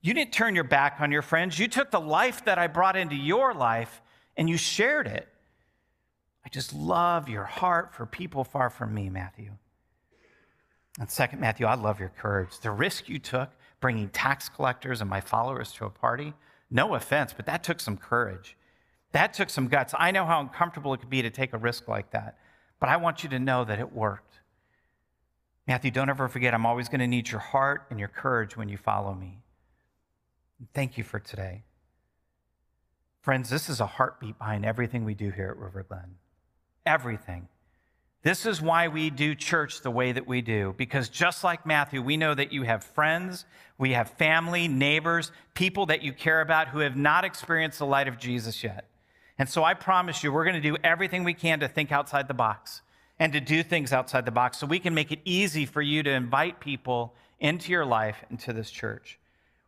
You 0.00 0.14
didn't 0.14 0.32
turn 0.32 0.54
your 0.54 0.64
back 0.64 1.02
on 1.02 1.12
your 1.12 1.20
friends. 1.20 1.58
You 1.58 1.68
took 1.68 1.90
the 1.90 2.00
life 2.00 2.46
that 2.46 2.58
I 2.58 2.66
brought 2.66 2.96
into 2.96 3.16
your 3.16 3.52
life 3.52 4.00
and 4.38 4.48
you 4.48 4.56
shared 4.56 5.06
it. 5.06 5.28
I 6.46 6.48
just 6.48 6.72
love 6.72 7.28
your 7.28 7.44
heart 7.44 7.94
for 7.94 8.06
people 8.06 8.42
far 8.42 8.70
from 8.70 8.94
me, 8.94 9.10
Matthew. 9.10 9.50
And 10.98 11.10
second, 11.10 11.40
Matthew, 11.40 11.66
I 11.66 11.74
love 11.74 12.00
your 12.00 12.08
courage. 12.08 12.58
The 12.60 12.70
risk 12.70 13.10
you 13.10 13.18
took 13.18 13.50
bringing 13.84 14.08
tax 14.08 14.48
collectors 14.48 15.02
and 15.02 15.10
my 15.10 15.20
followers 15.20 15.70
to 15.70 15.84
a 15.84 15.90
party, 15.90 16.32
no 16.70 16.94
offense, 16.94 17.34
but 17.36 17.44
that 17.44 17.62
took 17.62 17.78
some 17.78 17.98
courage. 17.98 18.56
That 19.12 19.34
took 19.34 19.50
some 19.50 19.68
guts. 19.68 19.92
I 19.98 20.10
know 20.10 20.24
how 20.24 20.40
uncomfortable 20.40 20.94
it 20.94 21.00
could 21.00 21.10
be 21.10 21.20
to 21.20 21.28
take 21.28 21.52
a 21.52 21.58
risk 21.58 21.86
like 21.86 22.10
that, 22.12 22.38
but 22.80 22.88
I 22.88 22.96
want 22.96 23.22
you 23.22 23.28
to 23.28 23.38
know 23.38 23.62
that 23.62 23.78
it 23.78 23.92
worked. 23.92 24.40
Matthew, 25.66 25.90
don't 25.90 26.08
ever 26.08 26.28
forget, 26.28 26.54
I'm 26.54 26.64
always 26.64 26.88
going 26.88 27.00
to 27.00 27.06
need 27.06 27.30
your 27.30 27.40
heart 27.40 27.82
and 27.90 28.00
your 28.00 28.08
courage 28.08 28.56
when 28.56 28.70
you 28.70 28.78
follow 28.78 29.12
me. 29.12 29.42
Thank 30.72 30.96
you 30.96 31.04
for 31.04 31.18
today. 31.18 31.64
Friends, 33.20 33.50
this 33.50 33.68
is 33.68 33.80
a 33.80 33.86
heartbeat 33.86 34.38
behind 34.38 34.64
everything 34.64 35.04
we 35.04 35.12
do 35.12 35.30
here 35.30 35.50
at 35.50 35.58
River 35.58 35.84
Glen 35.86 36.14
everything. 36.86 37.48
This 38.24 38.46
is 38.46 38.62
why 38.62 38.88
we 38.88 39.10
do 39.10 39.34
church 39.34 39.82
the 39.82 39.90
way 39.90 40.10
that 40.10 40.26
we 40.26 40.40
do, 40.40 40.74
because 40.78 41.10
just 41.10 41.44
like 41.44 41.66
Matthew, 41.66 42.00
we 42.00 42.16
know 42.16 42.34
that 42.34 42.54
you 42.54 42.62
have 42.62 42.82
friends, 42.82 43.44
we 43.76 43.92
have 43.92 44.12
family, 44.12 44.66
neighbors, 44.66 45.30
people 45.52 45.84
that 45.86 46.02
you 46.02 46.14
care 46.14 46.40
about 46.40 46.68
who 46.68 46.78
have 46.78 46.96
not 46.96 47.26
experienced 47.26 47.80
the 47.80 47.86
light 47.86 48.08
of 48.08 48.18
Jesus 48.18 48.64
yet. 48.64 48.86
And 49.38 49.46
so 49.46 49.62
I 49.62 49.74
promise 49.74 50.24
you, 50.24 50.32
we're 50.32 50.44
going 50.44 50.60
to 50.60 50.62
do 50.62 50.78
everything 50.82 51.22
we 51.22 51.34
can 51.34 51.60
to 51.60 51.68
think 51.68 51.92
outside 51.92 52.26
the 52.26 52.32
box 52.34 52.80
and 53.18 53.30
to 53.34 53.40
do 53.40 53.62
things 53.62 53.92
outside 53.92 54.24
the 54.24 54.30
box 54.30 54.56
so 54.56 54.66
we 54.66 54.78
can 54.78 54.94
make 54.94 55.12
it 55.12 55.20
easy 55.26 55.66
for 55.66 55.82
you 55.82 56.02
to 56.02 56.10
invite 56.10 56.60
people 56.60 57.14
into 57.40 57.72
your 57.72 57.84
life, 57.84 58.24
into 58.30 58.54
this 58.54 58.70
church. 58.70 59.18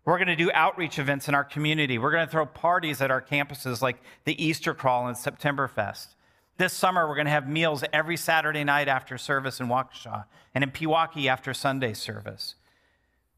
We're 0.06 0.16
going 0.16 0.28
to 0.28 0.36
do 0.36 0.50
outreach 0.54 0.98
events 0.98 1.28
in 1.28 1.34
our 1.34 1.44
community. 1.44 1.98
We're 1.98 2.12
going 2.12 2.24
to 2.24 2.32
throw 2.32 2.46
parties 2.46 3.02
at 3.02 3.10
our 3.10 3.20
campuses 3.20 3.82
like 3.82 3.98
the 4.24 4.42
Easter 4.42 4.72
Crawl 4.72 5.08
and 5.08 5.16
September 5.18 5.68
Fest. 5.68 6.15
This 6.58 6.72
summer, 6.72 7.06
we're 7.06 7.16
going 7.16 7.26
to 7.26 7.32
have 7.32 7.48
meals 7.48 7.84
every 7.92 8.16
Saturday 8.16 8.64
night 8.64 8.88
after 8.88 9.18
service 9.18 9.60
in 9.60 9.68
Waukesha 9.68 10.24
and 10.54 10.64
in 10.64 10.70
Pewaukee 10.70 11.26
after 11.26 11.52
Sunday 11.52 11.92
service. 11.92 12.54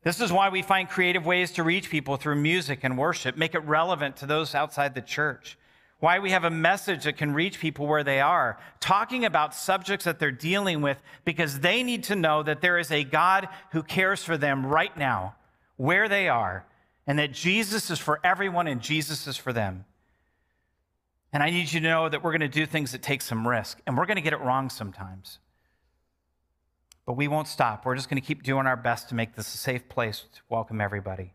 This 0.05 0.21
is 0.21 0.33
why 0.33 0.49
we 0.49 0.63
find 0.63 0.89
creative 0.89 1.27
ways 1.27 1.51
to 1.53 1.65
reach 1.65 1.91
people 1.91 2.17
through 2.17 2.37
music 2.37 2.81
and 2.85 2.97
worship, 2.97 3.37
make 3.37 3.57
it 3.57 3.59
relevant 3.61 4.17
to 4.19 4.27
those 4.27 4.55
outside 4.55 4.95
the 4.95 5.01
church. 5.01 5.59
Why 5.99 6.21
we 6.21 6.31
have 6.31 6.45
a 6.45 6.51
message 6.51 7.05
that 7.05 7.17
can 7.17 7.35
reach 7.35 7.59
people 7.59 7.89
where 7.89 8.05
they 8.05 8.21
are, 8.21 8.57
talking 8.79 9.25
about 9.25 9.53
subjects 9.53 10.05
that 10.05 10.21
they're 10.21 10.31
dealing 10.31 10.81
with 10.81 11.03
because 11.25 11.59
they 11.59 11.83
need 11.83 12.05
to 12.05 12.15
know 12.15 12.45
that 12.45 12.61
there 12.61 12.79
is 12.79 12.93
a 12.93 13.03
God 13.03 13.49
who 13.73 13.83
cares 13.83 14.23
for 14.23 14.37
them 14.39 14.65
right 14.65 14.97
now, 14.97 15.35
where 15.77 16.09
they 16.09 16.29
are, 16.29 16.65
and 17.05 17.19
that 17.19 17.33
Jesus 17.33 17.91
is 17.91 17.99
for 17.99 18.21
everyone 18.23 18.69
and 18.69 18.81
Jesus 18.81 19.27
is 19.27 19.37
for 19.37 19.53
them. 19.53 19.87
And 21.33 21.43
I 21.43 21.51
need 21.51 21.73
you 21.73 21.81
to 21.81 21.87
know 21.87 22.09
that 22.09 22.23
we're 22.23 22.33
going 22.33 22.41
to 22.41 22.49
do 22.49 22.65
things 22.65 22.93
that 22.93 23.03
take 23.03 23.23
some 23.23 23.47
risk, 23.47 23.81
and 23.87 23.97
we're 23.97 24.07
going 24.07 24.17
to 24.17 24.23
get 24.23 24.33
it 24.33 24.41
wrong 24.41 24.71
sometimes. 24.71 25.39
But 27.05 27.15
we 27.15 27.29
won't 27.29 27.49
stop. 27.49 27.85
We're 27.85 27.97
just 27.97 28.09
going 28.09 28.21
to 28.21 28.27
keep 28.27 28.43
doing 28.43 28.67
our 28.67 28.77
best 28.77 29.09
to 29.09 29.15
make 29.15 29.35
this 29.35 29.55
a 29.55 29.59
safe 29.59 29.89
place 29.89 30.25
to 30.33 30.41
welcome 30.49 30.81
everybody. 30.81 31.33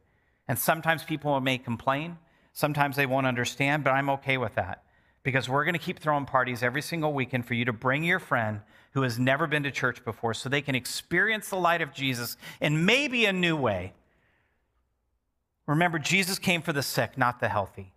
And 0.47 0.57
sometimes 0.57 1.03
people 1.03 1.39
may 1.41 1.57
complain, 1.57 2.17
sometimes 2.53 2.95
they 2.95 3.05
won't 3.05 3.27
understand, 3.27 3.83
but 3.83 3.91
I'm 3.91 4.09
okay 4.09 4.37
with 4.37 4.55
that 4.55 4.83
because 5.23 5.47
we're 5.47 5.63
going 5.63 5.73
to 5.73 5.79
keep 5.79 5.99
throwing 5.99 6.25
parties 6.25 6.61
every 6.61 6.81
single 6.81 7.13
weekend 7.13 7.45
for 7.45 7.53
you 7.53 7.65
to 7.65 7.73
bring 7.73 8.03
your 8.03 8.19
friend 8.19 8.61
who 8.91 9.01
has 9.01 9.17
never 9.17 9.47
been 9.47 9.63
to 9.63 9.71
church 9.71 10.03
before 10.03 10.33
so 10.33 10.49
they 10.49 10.61
can 10.61 10.75
experience 10.75 11.49
the 11.49 11.55
light 11.55 11.81
of 11.81 11.93
Jesus 11.93 12.37
in 12.61 12.85
maybe 12.85 13.25
a 13.25 13.33
new 13.33 13.55
way. 13.55 13.93
Remember, 15.65 15.97
Jesus 15.97 16.39
came 16.39 16.61
for 16.61 16.73
the 16.73 16.83
sick, 16.83 17.17
not 17.17 17.39
the 17.39 17.47
healthy. 17.47 17.92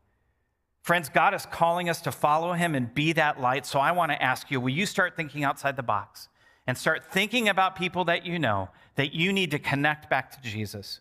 Friends, 0.87 1.09
God 1.09 1.35
is 1.35 1.44
calling 1.46 1.88
us 1.88 2.01
to 2.03 2.12
follow 2.12 2.53
him 2.53 2.77
and 2.77 2.94
be 2.94 3.12
that 3.14 3.40
light. 3.40 3.66
So 3.66 3.81
I 3.81 3.90
want 3.90 4.12
to 4.12 4.22
ask 4.22 4.53
you 4.53 4.61
will 4.61 4.68
you 4.68 4.87
start 4.87 5.16
thinking 5.16 5.42
outside 5.42 5.75
the 5.75 5.83
box 5.83 6.29
and 6.64 6.79
start 6.79 7.05
thinking 7.05 7.49
about 7.49 7.75
people 7.75 8.05
that 8.05 8.25
you 8.25 8.38
know 8.38 8.68
that 8.94 9.12
you 9.12 9.33
need 9.33 9.51
to 9.51 9.59
connect 9.59 10.09
back 10.09 10.31
to 10.31 10.49
Jesus? 10.49 11.01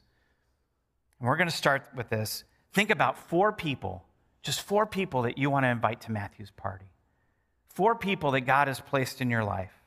And 1.20 1.30
we're 1.30 1.38
going 1.38 1.52
to 1.52 1.56
start 1.56 1.88
with 1.96 2.10
this. 2.10 2.46
Think 2.74 2.90
about 2.90 3.30
four 3.30 3.52
people, 3.52 4.04
just 4.42 4.64
four 4.64 4.88
people 4.88 5.22
that 5.22 5.38
you 5.38 5.52
want 5.52 5.66
to 5.66 5.70
invite 5.70 6.02
to 6.02 6.12
Matthew's 6.12 6.50
party. 6.50 6.88
Four 7.68 7.94
people 7.94 8.32
that 8.32 8.42
God 8.42 8.68
has 8.68 8.80
placed 8.80 9.22
in 9.22 9.30
your 9.30 9.44
life. 9.44 9.84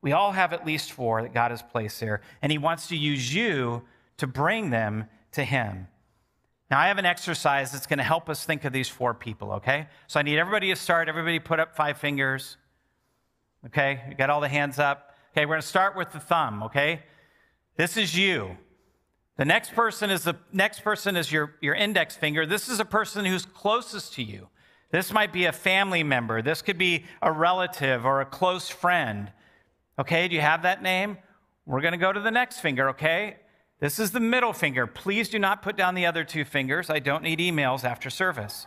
We 0.00 0.12
all 0.12 0.32
have 0.32 0.54
at 0.54 0.64
least 0.64 0.92
four 0.92 1.20
that 1.20 1.34
God 1.34 1.50
has 1.50 1.60
placed 1.60 2.00
there, 2.00 2.22
and 2.40 2.50
He 2.50 2.56
wants 2.56 2.88
to 2.88 2.96
use 2.96 3.34
you 3.34 3.82
to 4.16 4.26
bring 4.26 4.70
them 4.70 5.10
to 5.32 5.44
Him. 5.44 5.88
Now, 6.70 6.80
I 6.80 6.88
have 6.88 6.98
an 6.98 7.06
exercise 7.06 7.70
that's 7.70 7.86
going 7.86 7.98
to 7.98 8.04
help 8.04 8.28
us 8.28 8.44
think 8.44 8.64
of 8.64 8.72
these 8.72 8.88
four 8.88 9.14
people, 9.14 9.52
okay? 9.52 9.86
So 10.08 10.18
I 10.18 10.24
need 10.24 10.38
everybody 10.38 10.70
to 10.70 10.76
start. 10.76 11.08
Everybody 11.08 11.38
put 11.38 11.60
up 11.60 11.76
five 11.76 11.98
fingers. 11.98 12.56
Okay? 13.66 14.02
You 14.08 14.16
got 14.16 14.30
all 14.30 14.40
the 14.40 14.48
hands 14.48 14.78
up. 14.78 15.14
Okay, 15.32 15.44
we're 15.44 15.54
going 15.54 15.60
to 15.60 15.66
start 15.66 15.96
with 15.96 16.12
the 16.12 16.18
thumb, 16.18 16.62
okay? 16.64 17.02
This 17.76 17.96
is 17.96 18.16
you. 18.16 18.56
The 19.36 19.44
next 19.44 19.74
person 19.74 20.10
is 20.10 20.24
the 20.24 20.36
next 20.52 20.80
person 20.80 21.14
is 21.14 21.30
your, 21.30 21.56
your 21.60 21.74
index 21.74 22.16
finger. 22.16 22.46
This 22.46 22.68
is 22.68 22.80
a 22.80 22.84
person 22.84 23.24
who's 23.24 23.44
closest 23.44 24.14
to 24.14 24.22
you. 24.22 24.48
This 24.90 25.12
might 25.12 25.32
be 25.32 25.44
a 25.44 25.52
family 25.52 26.02
member. 26.02 26.40
This 26.40 26.62
could 26.62 26.78
be 26.78 27.04
a 27.20 27.30
relative 27.30 28.06
or 28.06 28.20
a 28.20 28.24
close 28.24 28.68
friend. 28.68 29.30
Okay, 29.98 30.26
do 30.26 30.34
you 30.34 30.40
have 30.40 30.62
that 30.62 30.82
name? 30.82 31.18
We're 31.66 31.80
going 31.80 31.92
to 31.92 31.98
go 31.98 32.12
to 32.12 32.20
the 32.20 32.30
next 32.30 32.60
finger, 32.60 32.88
okay? 32.90 33.36
This 33.78 33.98
is 33.98 34.10
the 34.10 34.20
middle 34.20 34.52
finger. 34.52 34.86
Please 34.86 35.28
do 35.28 35.38
not 35.38 35.62
put 35.62 35.76
down 35.76 35.94
the 35.94 36.06
other 36.06 36.24
two 36.24 36.44
fingers. 36.44 36.88
I 36.88 36.98
don't 36.98 37.22
need 37.22 37.38
emails 37.38 37.84
after 37.84 38.08
service. 38.08 38.66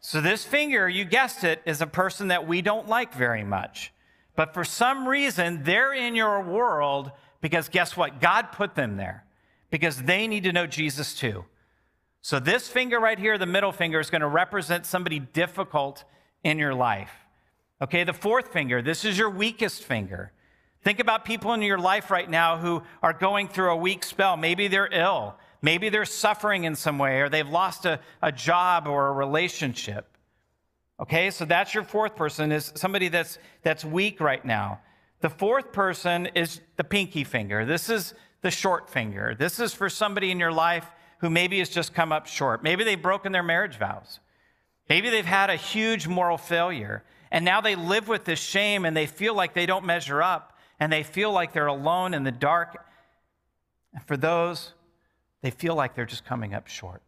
So, 0.00 0.20
this 0.20 0.44
finger, 0.44 0.88
you 0.88 1.04
guessed 1.04 1.44
it, 1.44 1.60
is 1.66 1.80
a 1.80 1.86
person 1.86 2.28
that 2.28 2.46
we 2.46 2.62
don't 2.62 2.88
like 2.88 3.12
very 3.12 3.44
much. 3.44 3.92
But 4.36 4.54
for 4.54 4.64
some 4.64 5.08
reason, 5.08 5.64
they're 5.64 5.92
in 5.92 6.14
your 6.14 6.42
world 6.42 7.10
because 7.40 7.68
guess 7.68 7.96
what? 7.96 8.20
God 8.20 8.52
put 8.52 8.74
them 8.74 8.96
there 8.96 9.24
because 9.70 10.02
they 10.02 10.26
need 10.26 10.44
to 10.44 10.52
know 10.52 10.66
Jesus 10.66 11.14
too. 11.14 11.44
So, 12.22 12.38
this 12.38 12.68
finger 12.68 12.98
right 12.98 13.18
here, 13.18 13.38
the 13.38 13.46
middle 13.46 13.72
finger, 13.72 14.00
is 14.00 14.10
going 14.10 14.20
to 14.20 14.28
represent 14.28 14.86
somebody 14.86 15.18
difficult 15.18 16.04
in 16.42 16.58
your 16.58 16.74
life. 16.74 17.12
Okay, 17.82 18.04
the 18.04 18.12
fourth 18.12 18.52
finger, 18.52 18.80
this 18.80 19.04
is 19.04 19.18
your 19.18 19.30
weakest 19.30 19.82
finger. 19.82 20.32
Think 20.86 21.00
about 21.00 21.24
people 21.24 21.52
in 21.52 21.62
your 21.62 21.80
life 21.80 22.12
right 22.12 22.30
now 22.30 22.58
who 22.58 22.80
are 23.02 23.12
going 23.12 23.48
through 23.48 23.72
a 23.72 23.76
weak 23.76 24.04
spell. 24.04 24.36
Maybe 24.36 24.68
they're 24.68 24.88
ill. 24.92 25.34
Maybe 25.60 25.88
they're 25.88 26.04
suffering 26.04 26.62
in 26.62 26.76
some 26.76 26.96
way, 26.96 27.22
or 27.22 27.28
they've 27.28 27.48
lost 27.48 27.86
a, 27.86 27.98
a 28.22 28.30
job 28.30 28.86
or 28.86 29.08
a 29.08 29.12
relationship. 29.12 30.06
Okay, 31.00 31.32
so 31.32 31.44
that's 31.44 31.74
your 31.74 31.82
fourth 31.82 32.14
person, 32.14 32.52
is 32.52 32.72
somebody 32.76 33.08
that's, 33.08 33.40
that's 33.64 33.84
weak 33.84 34.20
right 34.20 34.44
now. 34.44 34.78
The 35.22 35.28
fourth 35.28 35.72
person 35.72 36.26
is 36.36 36.60
the 36.76 36.84
pinky 36.84 37.24
finger. 37.24 37.64
This 37.64 37.90
is 37.90 38.14
the 38.42 38.52
short 38.52 38.88
finger. 38.88 39.34
This 39.36 39.58
is 39.58 39.74
for 39.74 39.90
somebody 39.90 40.30
in 40.30 40.38
your 40.38 40.52
life 40.52 40.86
who 41.18 41.28
maybe 41.28 41.58
has 41.58 41.68
just 41.68 41.94
come 41.94 42.12
up 42.12 42.28
short. 42.28 42.62
Maybe 42.62 42.84
they've 42.84 43.02
broken 43.02 43.32
their 43.32 43.42
marriage 43.42 43.76
vows. 43.76 44.20
Maybe 44.88 45.10
they've 45.10 45.24
had 45.24 45.50
a 45.50 45.56
huge 45.56 46.06
moral 46.06 46.38
failure, 46.38 47.02
and 47.32 47.44
now 47.44 47.60
they 47.60 47.74
live 47.74 48.06
with 48.06 48.24
this 48.24 48.38
shame 48.38 48.84
and 48.84 48.96
they 48.96 49.06
feel 49.06 49.34
like 49.34 49.52
they 49.52 49.66
don't 49.66 49.84
measure 49.84 50.22
up 50.22 50.52
and 50.78 50.92
they 50.92 51.02
feel 51.02 51.32
like 51.32 51.52
they're 51.52 51.66
alone 51.66 52.14
in 52.14 52.24
the 52.24 52.32
dark. 52.32 52.84
And 53.94 54.02
for 54.04 54.16
those, 54.16 54.74
they 55.42 55.50
feel 55.50 55.74
like 55.74 55.94
they're 55.94 56.06
just 56.06 56.24
coming 56.24 56.54
up 56.54 56.66
short. 56.66 57.02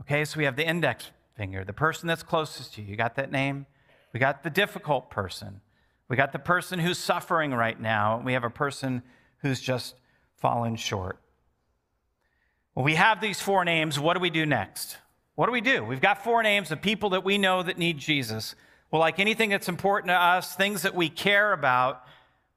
Okay, 0.00 0.24
so 0.24 0.38
we 0.38 0.44
have 0.44 0.56
the 0.56 0.66
index 0.66 1.10
finger, 1.36 1.64
the 1.64 1.72
person 1.72 2.06
that's 2.06 2.22
closest 2.22 2.74
to 2.74 2.82
you. 2.82 2.88
You 2.88 2.96
got 2.96 3.14
that 3.16 3.30
name? 3.30 3.66
We 4.12 4.20
got 4.20 4.42
the 4.42 4.50
difficult 4.50 5.10
person. 5.10 5.60
We 6.08 6.16
got 6.16 6.32
the 6.32 6.38
person 6.38 6.78
who's 6.78 6.98
suffering 6.98 7.52
right 7.52 7.80
now. 7.80 8.22
We 8.24 8.34
have 8.34 8.44
a 8.44 8.50
person 8.50 9.02
who's 9.38 9.60
just 9.60 9.94
fallen 10.36 10.76
short. 10.76 11.18
When 12.74 12.84
we 12.84 12.94
have 12.94 13.20
these 13.20 13.40
four 13.40 13.64
names, 13.64 13.98
what 13.98 14.14
do 14.14 14.20
we 14.20 14.30
do 14.30 14.44
next? 14.44 14.98
What 15.34 15.46
do 15.46 15.52
we 15.52 15.60
do? 15.60 15.84
We've 15.84 16.00
got 16.00 16.22
four 16.22 16.42
names 16.42 16.70
of 16.70 16.80
people 16.80 17.10
that 17.10 17.24
we 17.24 17.38
know 17.38 17.62
that 17.62 17.78
need 17.78 17.98
Jesus. 17.98 18.54
Well, 18.90 19.00
like 19.00 19.18
anything 19.18 19.50
that's 19.50 19.68
important 19.68 20.08
to 20.08 20.14
us, 20.14 20.54
things 20.54 20.82
that 20.82 20.94
we 20.94 21.08
care 21.08 21.52
about, 21.52 22.04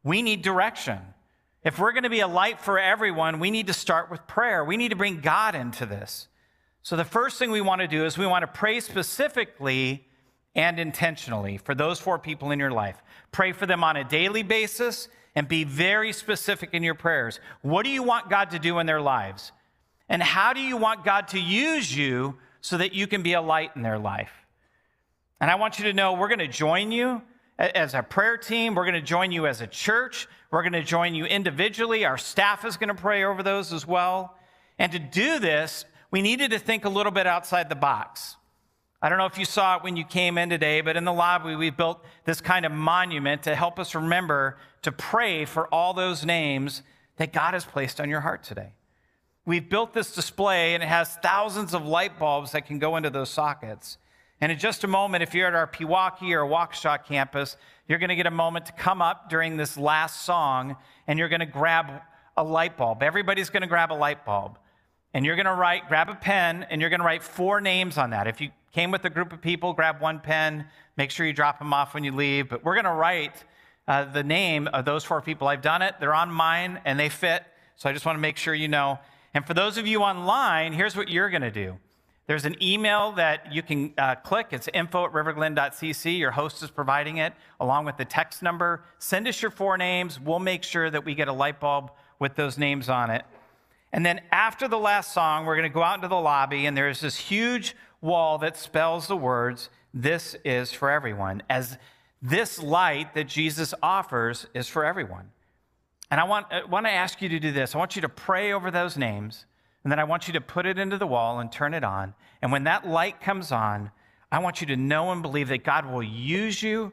we 0.04 0.22
need 0.22 0.42
direction. 0.42 1.00
If 1.64 1.78
we're 1.78 1.92
going 1.92 2.04
to 2.04 2.10
be 2.10 2.22
a 2.22 2.28
light 2.28 2.62
for 2.62 2.80
everyone, 2.80 3.40
we 3.40 3.52
need 3.52 3.68
to 3.68 3.74
start 3.74 4.10
with 4.10 4.26
prayer. 4.28 4.64
We 4.64 4.78
need 4.78 4.90
to 4.90 4.96
bring 4.96 5.20
God 5.20 5.56
into 5.56 5.86
this. 5.86 6.28
So, 6.82 6.96
the 6.96 7.04
first 7.04 7.38
thing 7.38 7.52
we 7.52 7.62
want 7.62 7.82
to 7.82 7.88
do 7.88 8.06
is 8.06 8.18
we 8.18 8.26
want 8.26 8.44
to 8.44 8.48
pray 8.48 8.80
specifically 8.80 10.06
and 10.56 10.80
intentionally 10.80 11.58
for 11.58 11.76
those 11.76 12.00
four 12.00 12.18
people 12.18 12.52
in 12.52 12.60
your 12.60 12.72
life. 12.72 13.02
Pray 13.32 13.52
for 13.52 13.66
them 13.66 13.84
on 13.84 13.98
a 13.98 14.04
daily 14.04 14.44
basis 14.44 15.10
and 15.36 15.48
be 15.48 15.64
very 15.64 16.12
specific 16.14 16.70
in 16.74 16.82
your 16.82 16.96
prayers. 16.96 17.40
What 17.62 17.84
do 17.84 17.92
you 17.92 18.04
want 18.04 18.30
God 18.30 18.52
to 18.52 18.60
do 18.60 18.80
in 18.80 18.86
their 18.86 19.02
lives? 19.02 19.52
And 20.08 20.24
how 20.24 20.54
do 20.54 20.62
you 20.62 20.78
want 20.78 21.06
God 21.06 21.28
to 21.30 21.40
use 21.40 21.96
you 21.96 22.38
so 22.62 22.78
that 22.78 22.94
you 22.94 23.06
can 23.06 23.22
be 23.22 23.34
a 23.34 23.42
light 23.42 23.72
in 23.76 23.84
their 23.84 24.00
life? 24.00 24.32
And 25.40 25.52
I 25.52 25.56
want 25.56 25.80
you 25.80 25.86
to 25.86 25.94
know 25.94 26.14
we're 26.14 26.28
going 26.28 26.40
to 26.40 26.48
join 26.48 26.92
you 26.92 27.22
as 27.60 27.94
a 27.94 28.02
prayer 28.02 28.38
team. 28.38 28.74
We're 28.74 28.86
going 28.86 28.96
to 28.96 29.02
join 29.02 29.32
you 29.32 29.46
as 29.46 29.62
a 29.62 29.68
church. 29.68 30.28
We're 30.50 30.64
going 30.64 30.74
to 30.74 30.84
join 30.84 31.14
you 31.14 31.26
individually. 31.26 32.06
Our 32.06 32.18
staff 32.18 32.64
is 32.66 32.78
going 32.78 32.88
to 32.88 32.96
pray 32.96 33.26
over 33.26 33.44
those 33.44 33.74
as 33.74 33.86
well. 33.86 34.36
And 34.80 34.92
to 34.94 35.00
do 35.00 35.40
this, 35.40 35.86
we 36.10 36.22
needed 36.22 36.52
to 36.52 36.60
think 36.60 36.86
a 36.86 36.90
little 36.90 37.12
bit 37.12 37.28
outside 37.28 37.70
the 37.70 37.76
box. 37.76 38.38
I 39.02 39.10
don't 39.10 39.18
know 39.18 39.26
if 39.26 39.38
you 39.38 39.46
saw 39.46 39.78
it 39.78 39.84
when 39.84 39.96
you 39.96 40.04
came 40.04 40.38
in 40.38 40.50
today, 40.50 40.82
but 40.82 40.98
in 40.98 41.06
the 41.06 41.14
lobby, 41.14 41.56
we 41.56 41.70
built 41.70 42.04
this 42.26 42.42
kind 42.42 42.66
of 42.66 42.72
monument 42.72 43.44
to 43.44 43.56
help 43.56 43.80
us 43.80 43.94
remember 43.94 44.58
to 44.82 44.92
pray 44.92 45.46
for 45.46 45.68
all 45.74 45.94
those 45.94 46.26
names 46.26 46.82
that 47.18 47.32
God 47.32 47.54
has 47.54 47.66
placed 47.66 48.02
on 48.02 48.10
your 48.10 48.22
heart 48.22 48.44
today. 48.44 48.74
We've 49.46 49.68
built 49.68 49.94
this 49.94 50.14
display, 50.14 50.74
and 50.74 50.84
it 50.84 50.88
has 50.88 51.16
thousands 51.18 51.74
of 51.74 51.86
light 51.86 52.20
bulbs 52.20 52.52
that 52.52 52.66
can 52.66 52.80
go 52.80 52.98
into 52.98 53.10
those 53.10 53.30
sockets. 53.30 53.98
And 54.42 54.52
in 54.52 54.58
just 54.58 54.84
a 54.84 54.88
moment, 54.88 55.22
if 55.24 55.34
you're 55.34 55.48
at 55.48 55.56
our 55.56 55.68
Pewaukee 55.68 56.32
or 56.32 56.46
Waukesha 56.46 57.04
campus, 57.06 57.58
you're 57.88 58.00
going 58.00 58.10
to 58.10 58.16
get 58.16 58.28
a 58.28 58.32
moment 58.32 58.68
to 58.68 58.72
come 58.72 59.02
up 59.02 59.30
during 59.30 59.58
this 59.58 59.78
last 59.78 60.24
song 60.24 60.78
and 61.08 61.20
you're 61.20 61.30
going 61.30 61.42
to 61.42 61.46
grab 61.46 62.02
a 62.38 62.44
light 62.44 62.78
bulb. 62.78 63.04
Everybody's 63.04 63.50
going 63.50 63.62
to 63.62 63.68
grab 63.68 63.92
a 63.92 63.96
light 63.96 64.26
bulb. 64.26 64.58
And 65.14 65.26
you're 65.26 65.36
going 65.36 65.48
to 65.48 65.54
write, 65.54 65.88
grab 65.88 66.08
a 66.10 66.16
pen, 66.16 66.68
and 66.70 66.80
you're 66.80 66.92
going 66.92 67.00
to 67.00 67.06
write 67.06 67.24
four 67.24 67.60
names 67.62 67.98
on 67.98 68.12
that. 68.12 68.28
If 68.28 68.40
you 68.40 68.52
came 68.72 68.92
with 68.92 69.04
a 69.06 69.10
group 69.10 69.34
of 69.34 69.42
people, 69.42 69.74
grab 69.74 70.00
one 70.00 70.20
pen. 70.20 70.66
Make 70.98 71.10
sure 71.10 71.26
you 71.26 71.34
drop 71.34 71.58
them 71.58 71.74
off 71.74 71.96
when 71.96 72.04
you 72.04 72.12
leave. 72.12 72.48
But 72.48 72.64
we're 72.64 72.76
going 72.76 72.86
to 72.86 72.94
write 72.94 73.44
uh, 73.88 74.06
the 74.06 74.24
name 74.24 74.68
of 74.68 74.86
those 74.86 75.04
four 75.04 75.20
people. 75.20 75.48
I've 75.48 75.64
done 75.64 75.82
it, 75.82 75.96
they're 76.00 76.14
on 76.14 76.32
mine, 76.32 76.80
and 76.86 77.00
they 77.00 77.10
fit. 77.10 77.44
So 77.76 77.90
I 77.90 77.94
just 77.94 78.06
want 78.06 78.18
to 78.18 78.22
make 78.22 78.38
sure 78.38 78.54
you 78.54 78.68
know. 78.68 79.00
And 79.34 79.46
for 79.46 79.56
those 79.56 79.78
of 79.78 79.88
you 79.88 80.02
online, 80.02 80.74
here's 80.74 80.96
what 80.96 81.10
you're 81.10 81.30
going 81.30 81.42
to 81.42 81.52
do 81.52 81.78
there's 82.30 82.46
an 82.46 82.56
email 82.62 83.12
that 83.14 83.52
you 83.52 83.64
can 83.64 83.92
uh, 83.98 84.14
click. 84.14 84.50
It's 84.52 84.70
info 84.72 85.06
at 85.06 85.14
riverglen.cc. 85.14 86.20
Your 86.20 86.30
host 86.30 86.62
is 86.62 86.70
providing 86.70 87.18
it 87.18 87.34
along 87.60 87.86
with 87.86 87.98
the 87.98 88.06
text 88.06 88.44
number. 88.44 88.84
Send 89.00 89.28
us 89.28 89.42
your 89.42 89.50
four 89.50 89.80
names. 89.80 90.20
We'll 90.20 90.38
make 90.38 90.62
sure 90.62 90.92
that 90.92 91.04
we 91.04 91.16
get 91.16 91.28
a 91.28 91.34
light 91.34 91.60
bulb 91.60 91.90
with 92.20 92.36
those 92.36 92.56
names 92.56 92.88
on 92.88 93.10
it. 93.10 93.26
And 93.92 94.06
then 94.06 94.22
after 94.32 94.68
the 94.68 94.78
last 94.78 95.12
song, 95.12 95.48
we're 95.48 95.56
going 95.56 95.72
to 95.72 95.74
go 95.74 95.82
out 95.82 95.96
into 95.96 96.08
the 96.08 96.20
lobby, 96.20 96.68
and 96.68 96.78
there's 96.78 97.00
this 97.02 97.18
huge 97.18 97.76
wall 98.00 98.38
that 98.38 98.56
spells 98.56 99.08
the 99.08 99.18
words, 99.18 99.72
This 99.92 100.36
is 100.46 100.72
for 100.72 100.92
everyone, 100.92 101.42
as 101.50 101.80
this 102.22 102.62
light 102.62 103.16
that 103.16 103.28
Jesus 103.28 103.74
offers 103.82 104.46
is 104.54 104.68
for 104.68 104.86
everyone. 104.86 105.32
And 106.12 106.22
I 106.22 106.26
want, 106.26 106.46
I 106.52 106.64
want 106.64 106.86
to 106.86 106.92
ask 106.92 107.24
you 107.24 107.30
to 107.30 107.40
do 107.40 107.52
this. 107.52 107.74
I 107.74 107.80
want 107.80 107.96
you 107.96 108.04
to 108.04 108.10
pray 108.10 108.54
over 108.54 108.70
those 108.70 108.98
names. 108.98 109.48
And 109.84 109.92
then 109.92 110.00
I 110.00 110.04
want 110.04 110.28
you 110.28 110.34
to 110.34 110.42
put 110.42 110.66
it 110.66 110.78
into 110.78 110.98
the 110.98 111.08
wall 111.08 111.40
and 111.40 111.52
turn 111.52 111.74
it 111.74 111.84
on. 111.84 112.14
And 112.42 112.52
when 112.52 112.66
that 112.66 112.88
light 112.88 113.22
comes 113.22 113.52
on, 113.52 113.92
I 114.32 114.40
want 114.40 114.62
you 114.62 114.68
to 114.68 114.76
know 114.76 115.12
and 115.12 115.22
believe 115.22 115.48
that 115.48 115.64
God 115.64 115.86
will 115.86 116.04
use 116.04 116.62
you 116.62 116.92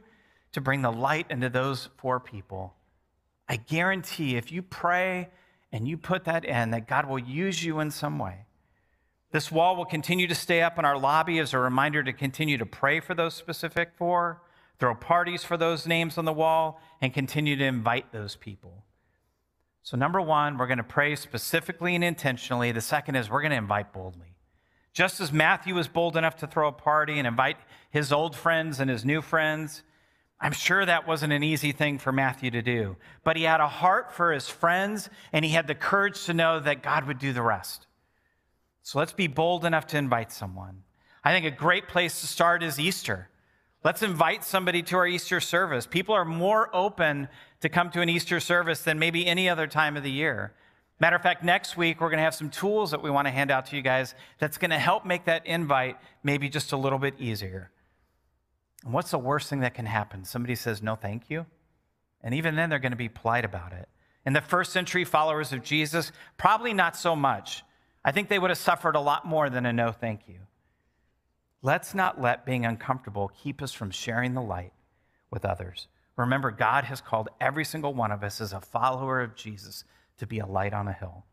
to 0.52 0.60
bring 0.60 0.82
the 0.82 0.92
light 0.92 1.26
into 1.28 1.48
those 1.48 1.88
four 1.98 2.20
people. 2.20 2.74
I 3.48 3.56
guarantee 3.56 4.36
if 4.36 4.50
you 4.50 4.62
pray 4.62 5.28
and 5.72 5.86
you 5.86 5.98
put 5.98 6.24
that 6.24 6.44
in, 6.44 6.70
that 6.70 6.88
God 6.88 7.06
will 7.06 7.18
use 7.18 7.62
you 7.62 7.80
in 7.80 7.90
some 7.90 8.18
way. 8.18 8.46
This 9.32 9.52
wall 9.52 9.76
will 9.76 9.84
continue 9.84 10.26
to 10.28 10.34
stay 10.34 10.62
up 10.62 10.78
in 10.78 10.84
our 10.84 10.96
lobby 10.96 11.38
as 11.40 11.52
a 11.52 11.58
reminder 11.58 12.02
to 12.02 12.12
continue 12.12 12.56
to 12.56 12.64
pray 12.64 13.00
for 13.00 13.14
those 13.14 13.34
specific 13.34 13.90
four, 13.96 14.40
throw 14.78 14.94
parties 14.94 15.44
for 15.44 15.56
those 15.56 15.86
names 15.86 16.16
on 16.16 16.24
the 16.24 16.32
wall, 16.32 16.80
and 17.02 17.12
continue 17.12 17.56
to 17.56 17.64
invite 17.64 18.12
those 18.12 18.36
people. 18.36 18.85
So, 19.86 19.96
number 19.96 20.20
one, 20.20 20.58
we're 20.58 20.66
going 20.66 20.78
to 20.78 20.82
pray 20.82 21.14
specifically 21.14 21.94
and 21.94 22.02
intentionally. 22.02 22.72
The 22.72 22.80
second 22.80 23.14
is 23.14 23.30
we're 23.30 23.40
going 23.40 23.52
to 23.52 23.56
invite 23.56 23.92
boldly. 23.92 24.34
Just 24.92 25.20
as 25.20 25.32
Matthew 25.32 25.76
was 25.76 25.86
bold 25.86 26.16
enough 26.16 26.34
to 26.38 26.48
throw 26.48 26.66
a 26.66 26.72
party 26.72 27.20
and 27.20 27.26
invite 27.28 27.56
his 27.92 28.10
old 28.10 28.34
friends 28.34 28.80
and 28.80 28.90
his 28.90 29.04
new 29.04 29.22
friends, 29.22 29.84
I'm 30.40 30.50
sure 30.50 30.84
that 30.84 31.06
wasn't 31.06 31.34
an 31.34 31.44
easy 31.44 31.70
thing 31.70 32.00
for 32.00 32.10
Matthew 32.10 32.50
to 32.50 32.62
do. 32.62 32.96
But 33.22 33.36
he 33.36 33.44
had 33.44 33.60
a 33.60 33.68
heart 33.68 34.12
for 34.12 34.32
his 34.32 34.48
friends 34.48 35.08
and 35.32 35.44
he 35.44 35.52
had 35.52 35.68
the 35.68 35.74
courage 35.76 36.24
to 36.24 36.34
know 36.34 36.58
that 36.58 36.82
God 36.82 37.06
would 37.06 37.20
do 37.20 37.32
the 37.32 37.42
rest. 37.42 37.86
So 38.82 38.98
let's 38.98 39.12
be 39.12 39.28
bold 39.28 39.64
enough 39.64 39.86
to 39.88 39.98
invite 39.98 40.32
someone. 40.32 40.82
I 41.22 41.30
think 41.30 41.46
a 41.46 41.56
great 41.56 41.86
place 41.86 42.20
to 42.22 42.26
start 42.26 42.64
is 42.64 42.80
Easter. 42.80 43.28
Let's 43.86 44.02
invite 44.02 44.42
somebody 44.42 44.82
to 44.82 44.96
our 44.96 45.06
Easter 45.06 45.38
service. 45.38 45.86
People 45.86 46.12
are 46.12 46.24
more 46.24 46.74
open 46.74 47.28
to 47.60 47.68
come 47.68 47.88
to 47.90 48.00
an 48.00 48.08
Easter 48.08 48.40
service 48.40 48.82
than 48.82 48.98
maybe 48.98 49.24
any 49.24 49.48
other 49.48 49.68
time 49.68 49.96
of 49.96 50.02
the 50.02 50.10
year. 50.10 50.52
Matter 50.98 51.14
of 51.14 51.22
fact, 51.22 51.44
next 51.44 51.76
week 51.76 52.00
we're 52.00 52.08
going 52.08 52.18
to 52.18 52.24
have 52.24 52.34
some 52.34 52.50
tools 52.50 52.90
that 52.90 53.00
we 53.00 53.10
want 53.10 53.28
to 53.28 53.30
hand 53.30 53.52
out 53.52 53.66
to 53.66 53.76
you 53.76 53.82
guys 53.82 54.16
that's 54.40 54.58
going 54.58 54.72
to 54.72 54.78
help 54.78 55.06
make 55.06 55.26
that 55.26 55.46
invite 55.46 55.98
maybe 56.24 56.48
just 56.48 56.72
a 56.72 56.76
little 56.76 56.98
bit 56.98 57.14
easier. 57.20 57.70
And 58.82 58.92
what's 58.92 59.12
the 59.12 59.20
worst 59.20 59.48
thing 59.48 59.60
that 59.60 59.74
can 59.74 59.86
happen? 59.86 60.24
Somebody 60.24 60.56
says, 60.56 60.82
no, 60.82 60.96
thank 60.96 61.30
you. 61.30 61.46
And 62.24 62.34
even 62.34 62.56
then, 62.56 62.70
they're 62.70 62.80
going 62.80 62.90
to 62.90 62.96
be 62.96 63.08
polite 63.08 63.44
about 63.44 63.72
it. 63.72 63.88
In 64.24 64.32
the 64.32 64.40
first 64.40 64.72
century 64.72 65.04
followers 65.04 65.52
of 65.52 65.62
Jesus, 65.62 66.10
probably 66.38 66.74
not 66.74 66.96
so 66.96 67.14
much. 67.14 67.62
I 68.04 68.10
think 68.10 68.30
they 68.30 68.40
would 68.40 68.50
have 68.50 68.58
suffered 68.58 68.96
a 68.96 69.00
lot 69.00 69.24
more 69.24 69.48
than 69.48 69.64
a 69.64 69.72
no, 69.72 69.92
thank 69.92 70.22
you. 70.26 70.40
Let's 71.66 71.96
not 71.96 72.20
let 72.20 72.46
being 72.46 72.64
uncomfortable 72.64 73.32
keep 73.42 73.60
us 73.60 73.72
from 73.72 73.90
sharing 73.90 74.34
the 74.34 74.40
light 74.40 74.72
with 75.32 75.44
others. 75.44 75.88
Remember, 76.14 76.52
God 76.52 76.84
has 76.84 77.00
called 77.00 77.28
every 77.40 77.64
single 77.64 77.92
one 77.92 78.12
of 78.12 78.22
us 78.22 78.40
as 78.40 78.52
a 78.52 78.60
follower 78.60 79.20
of 79.20 79.34
Jesus 79.34 79.82
to 80.18 80.28
be 80.28 80.38
a 80.38 80.46
light 80.46 80.72
on 80.72 80.86
a 80.86 80.92
hill. 80.92 81.24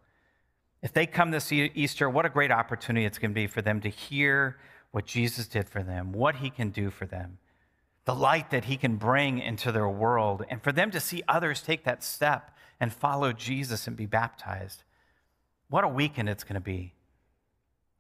If 0.82 0.92
they 0.92 1.06
come 1.06 1.30
this 1.30 1.52
Easter, 1.52 2.10
what 2.10 2.26
a 2.26 2.30
great 2.30 2.50
opportunity 2.50 3.06
it's 3.06 3.20
going 3.20 3.30
to 3.30 3.36
be 3.36 3.46
for 3.46 3.62
them 3.62 3.80
to 3.82 3.90
hear 3.90 4.58
what 4.90 5.06
Jesus 5.06 5.46
did 5.48 5.70
for 5.70 5.84
them, 5.84 6.12
what 6.12 6.38
he 6.38 6.50
can 6.50 6.72
do 6.72 6.90
for 6.90 7.06
them, 7.06 7.38
the 8.06 8.16
light 8.16 8.50
that 8.50 8.66
he 8.66 8.76
can 8.76 8.96
bring 8.96 9.38
into 9.38 9.72
their 9.72 9.88
world, 9.88 10.44
and 10.50 10.64
for 10.64 10.72
them 10.72 10.90
to 10.90 11.00
see 11.00 11.22
others 11.28 11.62
take 11.62 11.84
that 11.84 12.04
step 12.04 12.58
and 12.80 12.92
follow 12.92 13.34
Jesus 13.34 13.86
and 13.86 13.96
be 13.96 14.08
baptized. 14.08 14.82
What 15.70 15.84
a 15.84 15.88
weekend 15.88 16.28
it's 16.28 16.44
going 16.44 16.56
to 16.56 16.60
be. 16.60 16.96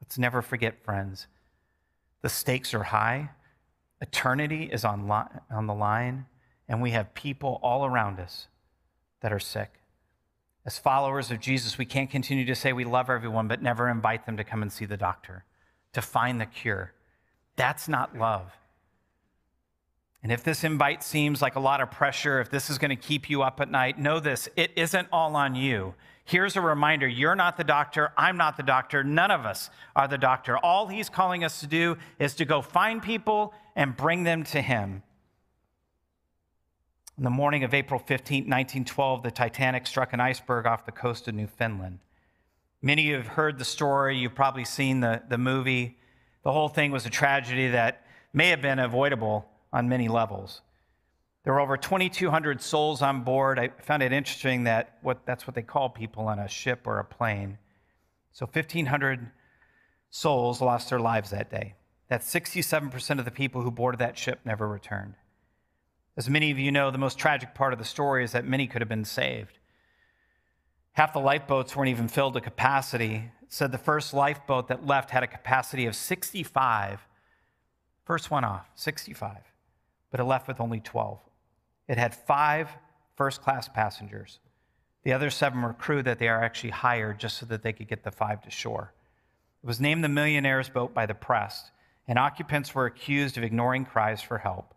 Let's 0.02 0.18
never 0.18 0.42
forget, 0.42 0.84
friends, 0.84 1.28
the 2.24 2.30
stakes 2.30 2.74
are 2.74 2.84
high, 2.84 3.30
eternity 4.02 4.70
is 4.72 4.84
on, 4.84 5.08
li- 5.08 5.40
on 5.52 5.68
the 5.68 5.74
line, 5.74 6.26
and 6.68 6.82
we 6.82 6.92
have 6.92 7.14
people 7.14 7.60
all 7.62 7.86
around 7.86 8.20
us 8.20 8.48
that 9.22 9.32
are 9.32 9.40
sick. 9.40 9.76
As 10.66 10.80
followers 10.80 11.30
of 11.30 11.40
Jesus, 11.40 11.78
we 11.78 11.86
can't 11.86 12.10
continue 12.10 12.46
to 12.46 12.56
say 12.56 12.74
we 12.74 12.86
love 12.86 13.10
everyone, 13.10 13.48
but 13.48 13.62
never 13.62 13.90
invite 13.90 14.26
them 14.26 14.38
to 14.38 14.44
come 14.44 14.62
and 14.62 14.72
see 14.72 14.86
the 14.86 14.98
doctor 14.98 15.44
to 15.92 16.02
find 16.02 16.42
the 16.42 16.46
cure. 16.46 16.94
That's 17.56 17.88
not 17.88 18.18
love. 18.18 18.52
And 20.24 20.32
if 20.32 20.44
this 20.44 20.64
invite 20.64 21.04
seems 21.04 21.42
like 21.42 21.56
a 21.56 21.60
lot 21.60 21.82
of 21.82 21.92
pressure, 21.92 22.40
if 22.40 22.50
this 22.50 22.70
is 22.70 22.78
going 22.78 22.90
to 22.90 22.96
keep 22.96 23.30
you 23.30 23.44
up 23.44 23.60
at 23.60 23.70
night, 23.70 24.00
know 24.00 24.22
this 24.22 24.48
it 24.56 24.72
isn't 24.78 25.10
all 25.12 25.36
on 25.36 25.54
you. 25.54 25.94
Here's 26.26 26.56
a 26.56 26.62
reminder 26.62 27.08
you're 27.08 27.36
not 27.36 27.58
the 27.58 27.64
doctor, 27.64 28.14
I'm 28.18 28.38
not 28.38 28.56
the 28.56 28.64
doctor, 28.64 29.04
none 29.04 29.32
of 29.32 29.46
us 29.46 29.70
are 29.96 30.08
the 30.08 30.18
doctor. 30.18 30.58
All 30.58 30.88
he's 30.88 31.10
calling 31.10 31.44
us 31.44 31.60
to 31.60 31.68
do 31.68 31.98
is 32.18 32.34
to 32.36 32.46
go 32.46 32.62
find 32.62 33.04
people 33.04 33.54
and 33.76 33.96
bring 33.96 34.24
them 34.24 34.44
to 34.46 34.62
him. 34.62 35.04
In 37.18 37.24
the 37.24 37.30
morning 37.30 37.64
of 37.64 37.74
April 37.74 38.00
15, 38.00 38.44
1912, 38.44 39.24
the 39.24 39.32
Titanic 39.32 39.86
struck 39.86 40.14
an 40.14 40.20
iceberg 40.20 40.66
off 40.66 40.86
the 40.86 40.92
coast 40.92 41.28
of 41.28 41.36
Newfoundland. 41.36 42.00
Many 42.82 43.04
of 43.04 43.08
you 43.08 43.16
have 43.18 43.28
heard 43.28 43.60
the 43.60 43.66
story, 43.66 44.18
you've 44.18 44.34
probably 44.34 44.66
seen 44.66 45.02
the, 45.02 45.22
the 45.30 45.38
movie. 45.38 45.98
The 46.44 46.52
whole 46.52 46.70
thing 46.70 46.92
was 46.92 47.06
a 47.06 47.10
tragedy 47.10 47.68
that 47.70 48.06
may 48.34 48.50
have 48.50 48.62
been 48.62 48.80
avoidable 48.80 49.48
on 49.72 49.88
many 49.88 50.08
levels. 50.08 50.62
There 51.44 51.54
were 51.54 51.60
over 51.60 51.76
2,200 51.76 52.62
souls 52.62 53.02
on 53.02 53.24
board. 53.24 53.60
I 53.60 53.70
found 53.82 54.02
it 54.02 54.14
interesting 54.14 54.64
that 54.64 54.98
what, 55.02 55.26
that's 55.26 55.46
what 55.46 55.56
they 55.56 55.62
call 55.62 55.90
people 55.90 56.28
on 56.28 56.40
a 56.40 56.48
ship 56.48 56.82
or 56.86 57.00
a 57.00 57.06
plane. 57.06 57.58
So 58.32 58.46
1,500 58.46 59.30
souls 60.10 60.62
lost 60.62 60.90
their 60.90 61.00
lives 61.00 61.32
that 61.32 61.52
day. 61.52 61.76
That's 62.08 62.32
67% 62.34 63.20
of 63.20 63.26
the 63.26 63.32
people 63.32 63.62
who 63.62 63.72
boarded 63.72 64.00
that 64.00 64.18
ship 64.18 64.40
never 64.46 64.68
returned. 64.68 65.16
As 66.16 66.30
many 66.30 66.52
of 66.52 66.60
you 66.60 66.72
know, 66.72 66.92
the 66.92 66.98
most 66.98 67.18
tragic 67.18 67.56
part 67.56 67.74
of 67.74 67.80
the 67.80 67.86
story 67.86 68.24
is 68.24 68.32
that 68.32 68.46
many 68.46 68.68
could 68.68 68.82
have 68.82 68.90
been 68.90 69.06
saved. 69.06 69.58
Half 70.94 71.14
the 71.14 71.20
lifeboats 71.20 71.76
weren't 71.76 71.90
even 71.90 72.08
filled 72.08 72.36
to 72.36 72.42
capacity. 72.42 73.32
It 73.42 73.52
said 73.52 73.72
the 73.72 73.78
first 73.78 74.14
lifeboat 74.14 74.68
that 74.68 74.86
left 74.86 75.10
had 75.10 75.24
a 75.24 75.28
capacity 75.28 75.88
of 75.88 75.96
65. 75.96 77.08
First 78.06 78.30
one 78.30 78.44
off, 78.44 78.70
65. 78.76 79.38
But 80.12 80.20
it 80.20 80.26
left 80.26 80.48
with 80.48 80.62
only 80.62 80.80
12. 80.80 81.20
It 81.88 81.98
had 81.98 82.16
five 82.16 82.70
first 83.16 83.42
class 83.42 83.68
passengers. 83.68 84.40
The 85.04 85.14
other 85.14 85.30
seven 85.30 85.62
were 85.62 85.74
crew 85.74 86.02
that 86.04 86.20
they 86.20 86.30
are 86.30 86.42
actually 86.42 86.70
hired 86.70 87.20
just 87.20 87.38
so 87.38 87.46
that 87.48 87.62
they 87.62 87.74
could 87.74 87.88
get 87.88 88.04
the 88.04 88.12
five 88.12 88.42
to 88.44 88.50
shore. 88.50 88.94
It 89.64 89.68
was 89.68 89.80
named 89.80 90.04
the 90.04 90.10
Millionaire's 90.10 90.70
Boat 90.70 90.94
by 90.94 91.06
the 91.06 91.14
press, 91.14 91.72
and 92.08 92.18
occupants 92.18 92.74
were 92.74 92.86
accused 92.86 93.38
of 93.38 93.44
ignoring 93.44 93.86
cries 93.86 94.22
for 94.22 94.38
help 94.38 94.74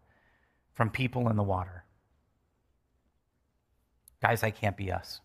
from 0.75 0.91
people 0.91 1.29
in 1.29 1.37
the 1.37 1.43
water. 1.43 1.85
Guys, 4.21 4.43
I 4.43 4.51
can't 4.51 4.77
be 4.77 4.91
us. 4.91 5.21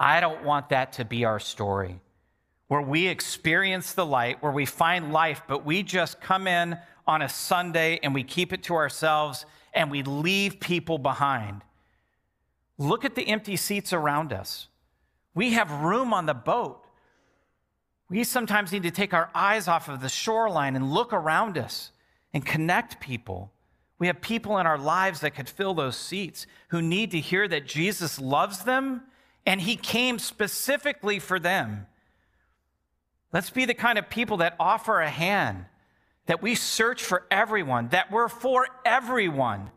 I 0.00 0.20
don't 0.20 0.44
want 0.44 0.70
that 0.70 0.94
to 0.94 1.04
be 1.04 1.24
our 1.24 1.38
story 1.38 2.00
where 2.68 2.82
we 2.82 3.06
experience 3.06 3.92
the 3.92 4.06
light, 4.06 4.42
where 4.42 4.52
we 4.52 4.66
find 4.66 5.12
life, 5.12 5.42
but 5.46 5.64
we 5.64 5.82
just 5.82 6.20
come 6.20 6.46
in 6.46 6.78
on 7.06 7.22
a 7.22 7.28
Sunday 7.28 8.00
and 8.02 8.14
we 8.14 8.24
keep 8.24 8.52
it 8.52 8.62
to 8.64 8.74
ourselves 8.74 9.44
and 9.74 9.90
we 9.90 10.02
leave 10.02 10.60
people 10.60 10.98
behind. 10.98 11.62
Look 12.78 13.04
at 13.04 13.14
the 13.14 13.28
empty 13.28 13.56
seats 13.56 13.92
around 13.92 14.32
us. 14.32 14.68
We 15.34 15.52
have 15.52 15.70
room 15.70 16.14
on 16.14 16.26
the 16.26 16.34
boat. 16.34 16.80
We 18.08 18.24
sometimes 18.24 18.72
need 18.72 18.84
to 18.84 18.90
take 18.90 19.14
our 19.14 19.30
eyes 19.34 19.66
off 19.68 19.88
of 19.88 20.00
the 20.00 20.08
shoreline 20.08 20.76
and 20.76 20.92
look 20.92 21.12
around 21.12 21.58
us 21.58 21.90
and 22.32 22.44
connect 22.44 23.00
people. 23.00 23.52
We 23.98 24.08
have 24.08 24.20
people 24.20 24.58
in 24.58 24.66
our 24.66 24.78
lives 24.78 25.20
that 25.20 25.34
could 25.34 25.48
fill 25.48 25.74
those 25.74 25.96
seats 25.96 26.46
who 26.68 26.82
need 26.82 27.10
to 27.12 27.20
hear 27.20 27.48
that 27.48 27.66
Jesus 27.66 28.18
loves 28.18 28.64
them 28.64 29.02
and 29.46 29.60
he 29.60 29.76
came 29.76 30.18
specifically 30.18 31.18
for 31.18 31.38
them. 31.38 31.86
Let's 33.32 33.50
be 33.50 33.64
the 33.64 33.74
kind 33.74 33.98
of 33.98 34.08
people 34.08 34.38
that 34.38 34.56
offer 34.60 35.00
a 35.00 35.10
hand, 35.10 35.66
that 36.26 36.42
we 36.42 36.54
search 36.54 37.02
for 37.02 37.26
everyone, 37.30 37.88
that 37.88 38.10
we're 38.10 38.28
for 38.28 38.66
everyone, 38.84 39.70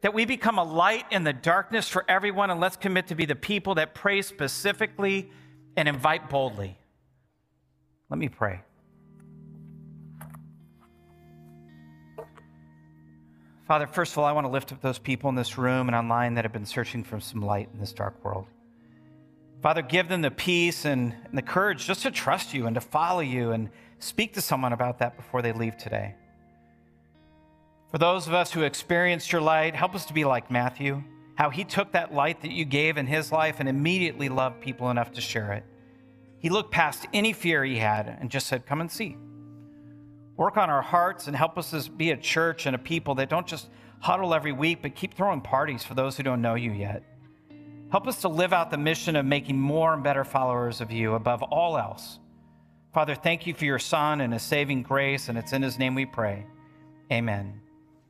that 0.00 0.12
we 0.12 0.24
become 0.24 0.58
a 0.58 0.64
light 0.64 1.04
in 1.10 1.24
the 1.24 1.32
darkness 1.32 1.88
for 1.88 2.04
everyone, 2.08 2.50
and 2.50 2.60
let's 2.60 2.76
commit 2.76 3.06
to 3.08 3.14
be 3.14 3.24
the 3.24 3.36
people 3.36 3.76
that 3.76 3.94
pray 3.94 4.22
specifically 4.22 5.30
and 5.76 5.88
invite 5.88 6.28
boldly. 6.28 6.76
Let 8.10 8.18
me 8.18 8.28
pray. 8.28 8.62
Father, 13.66 13.86
first 13.86 14.12
of 14.12 14.18
all, 14.18 14.26
I 14.26 14.32
want 14.32 14.44
to 14.44 14.50
lift 14.50 14.72
up 14.72 14.82
those 14.82 14.98
people 14.98 15.30
in 15.30 15.36
this 15.36 15.56
room 15.56 15.88
and 15.88 15.96
online 15.96 16.34
that 16.34 16.44
have 16.44 16.52
been 16.52 16.66
searching 16.66 17.02
for 17.02 17.18
some 17.18 17.40
light 17.40 17.70
in 17.72 17.80
this 17.80 17.94
dark 17.94 18.22
world. 18.22 18.46
Father, 19.62 19.80
give 19.80 20.08
them 20.08 20.20
the 20.20 20.30
peace 20.30 20.84
and, 20.84 21.14
and, 21.24 21.38
the 21.38 21.42
courage 21.42 21.86
just 21.86 22.02
to 22.02 22.10
trust 22.10 22.52
you 22.52 22.66
and 22.66 22.74
to 22.74 22.82
follow 22.82 23.20
you 23.20 23.52
and 23.52 23.70
speak 24.04 24.34
to 24.34 24.40
someone 24.40 24.72
about 24.72 24.98
that 24.98 25.16
before 25.16 25.42
they 25.42 25.52
leave 25.52 25.76
today. 25.76 26.14
For 27.90 27.98
those 27.98 28.26
of 28.26 28.34
us 28.34 28.52
who 28.52 28.62
experienced 28.62 29.30
your 29.30 29.40
light, 29.40 29.74
help 29.74 29.94
us 29.94 30.04
to 30.06 30.12
be 30.12 30.24
like 30.24 30.50
Matthew, 30.50 31.02
how 31.36 31.50
he 31.50 31.64
took 31.64 31.92
that 31.92 32.12
light 32.12 32.42
that 32.42 32.50
you 32.50 32.64
gave 32.64 32.96
in 32.96 33.06
his 33.06 33.32
life 33.32 33.56
and 33.60 33.68
immediately 33.68 34.28
loved 34.28 34.60
people 34.60 34.90
enough 34.90 35.12
to 35.12 35.20
share 35.20 35.52
it. 35.52 35.64
He 36.38 36.50
looked 36.50 36.70
past 36.70 37.06
any 37.12 37.32
fear 37.32 37.64
he 37.64 37.78
had 37.78 38.08
and 38.20 38.30
just 38.30 38.46
said, 38.46 38.66
Come 38.66 38.80
and 38.80 38.90
see. 38.90 39.16
Work 40.36 40.56
on 40.56 40.70
our 40.70 40.82
hearts 40.82 41.26
and 41.28 41.36
help 41.36 41.56
us 41.56 41.70
to 41.70 41.90
be 41.90 42.10
a 42.10 42.16
church 42.16 42.66
and 42.66 42.74
a 42.74 42.78
people 42.78 43.14
that 43.16 43.30
don't 43.30 43.46
just 43.46 43.68
huddle 44.00 44.34
every 44.34 44.52
week, 44.52 44.82
but 44.82 44.94
keep 44.94 45.14
throwing 45.14 45.40
parties 45.40 45.84
for 45.84 45.94
those 45.94 46.16
who 46.16 46.22
don't 46.22 46.42
know 46.42 46.56
you 46.56 46.72
yet. 46.72 47.02
Help 47.90 48.08
us 48.08 48.20
to 48.22 48.28
live 48.28 48.52
out 48.52 48.70
the 48.70 48.76
mission 48.76 49.14
of 49.14 49.24
making 49.24 49.58
more 49.58 49.94
and 49.94 50.02
better 50.02 50.24
followers 50.24 50.80
of 50.80 50.90
you 50.90 51.14
above 51.14 51.42
all 51.44 51.78
else. 51.78 52.18
Father, 52.94 53.16
thank 53.16 53.44
you 53.44 53.54
for 53.54 53.64
your 53.64 53.80
Son 53.80 54.20
and 54.20 54.32
his 54.32 54.44
saving 54.44 54.84
grace, 54.84 55.28
and 55.28 55.36
it's 55.36 55.52
in 55.52 55.62
his 55.62 55.80
name 55.80 55.96
we 55.96 56.06
pray. 56.06 56.46
Amen. 57.10 57.60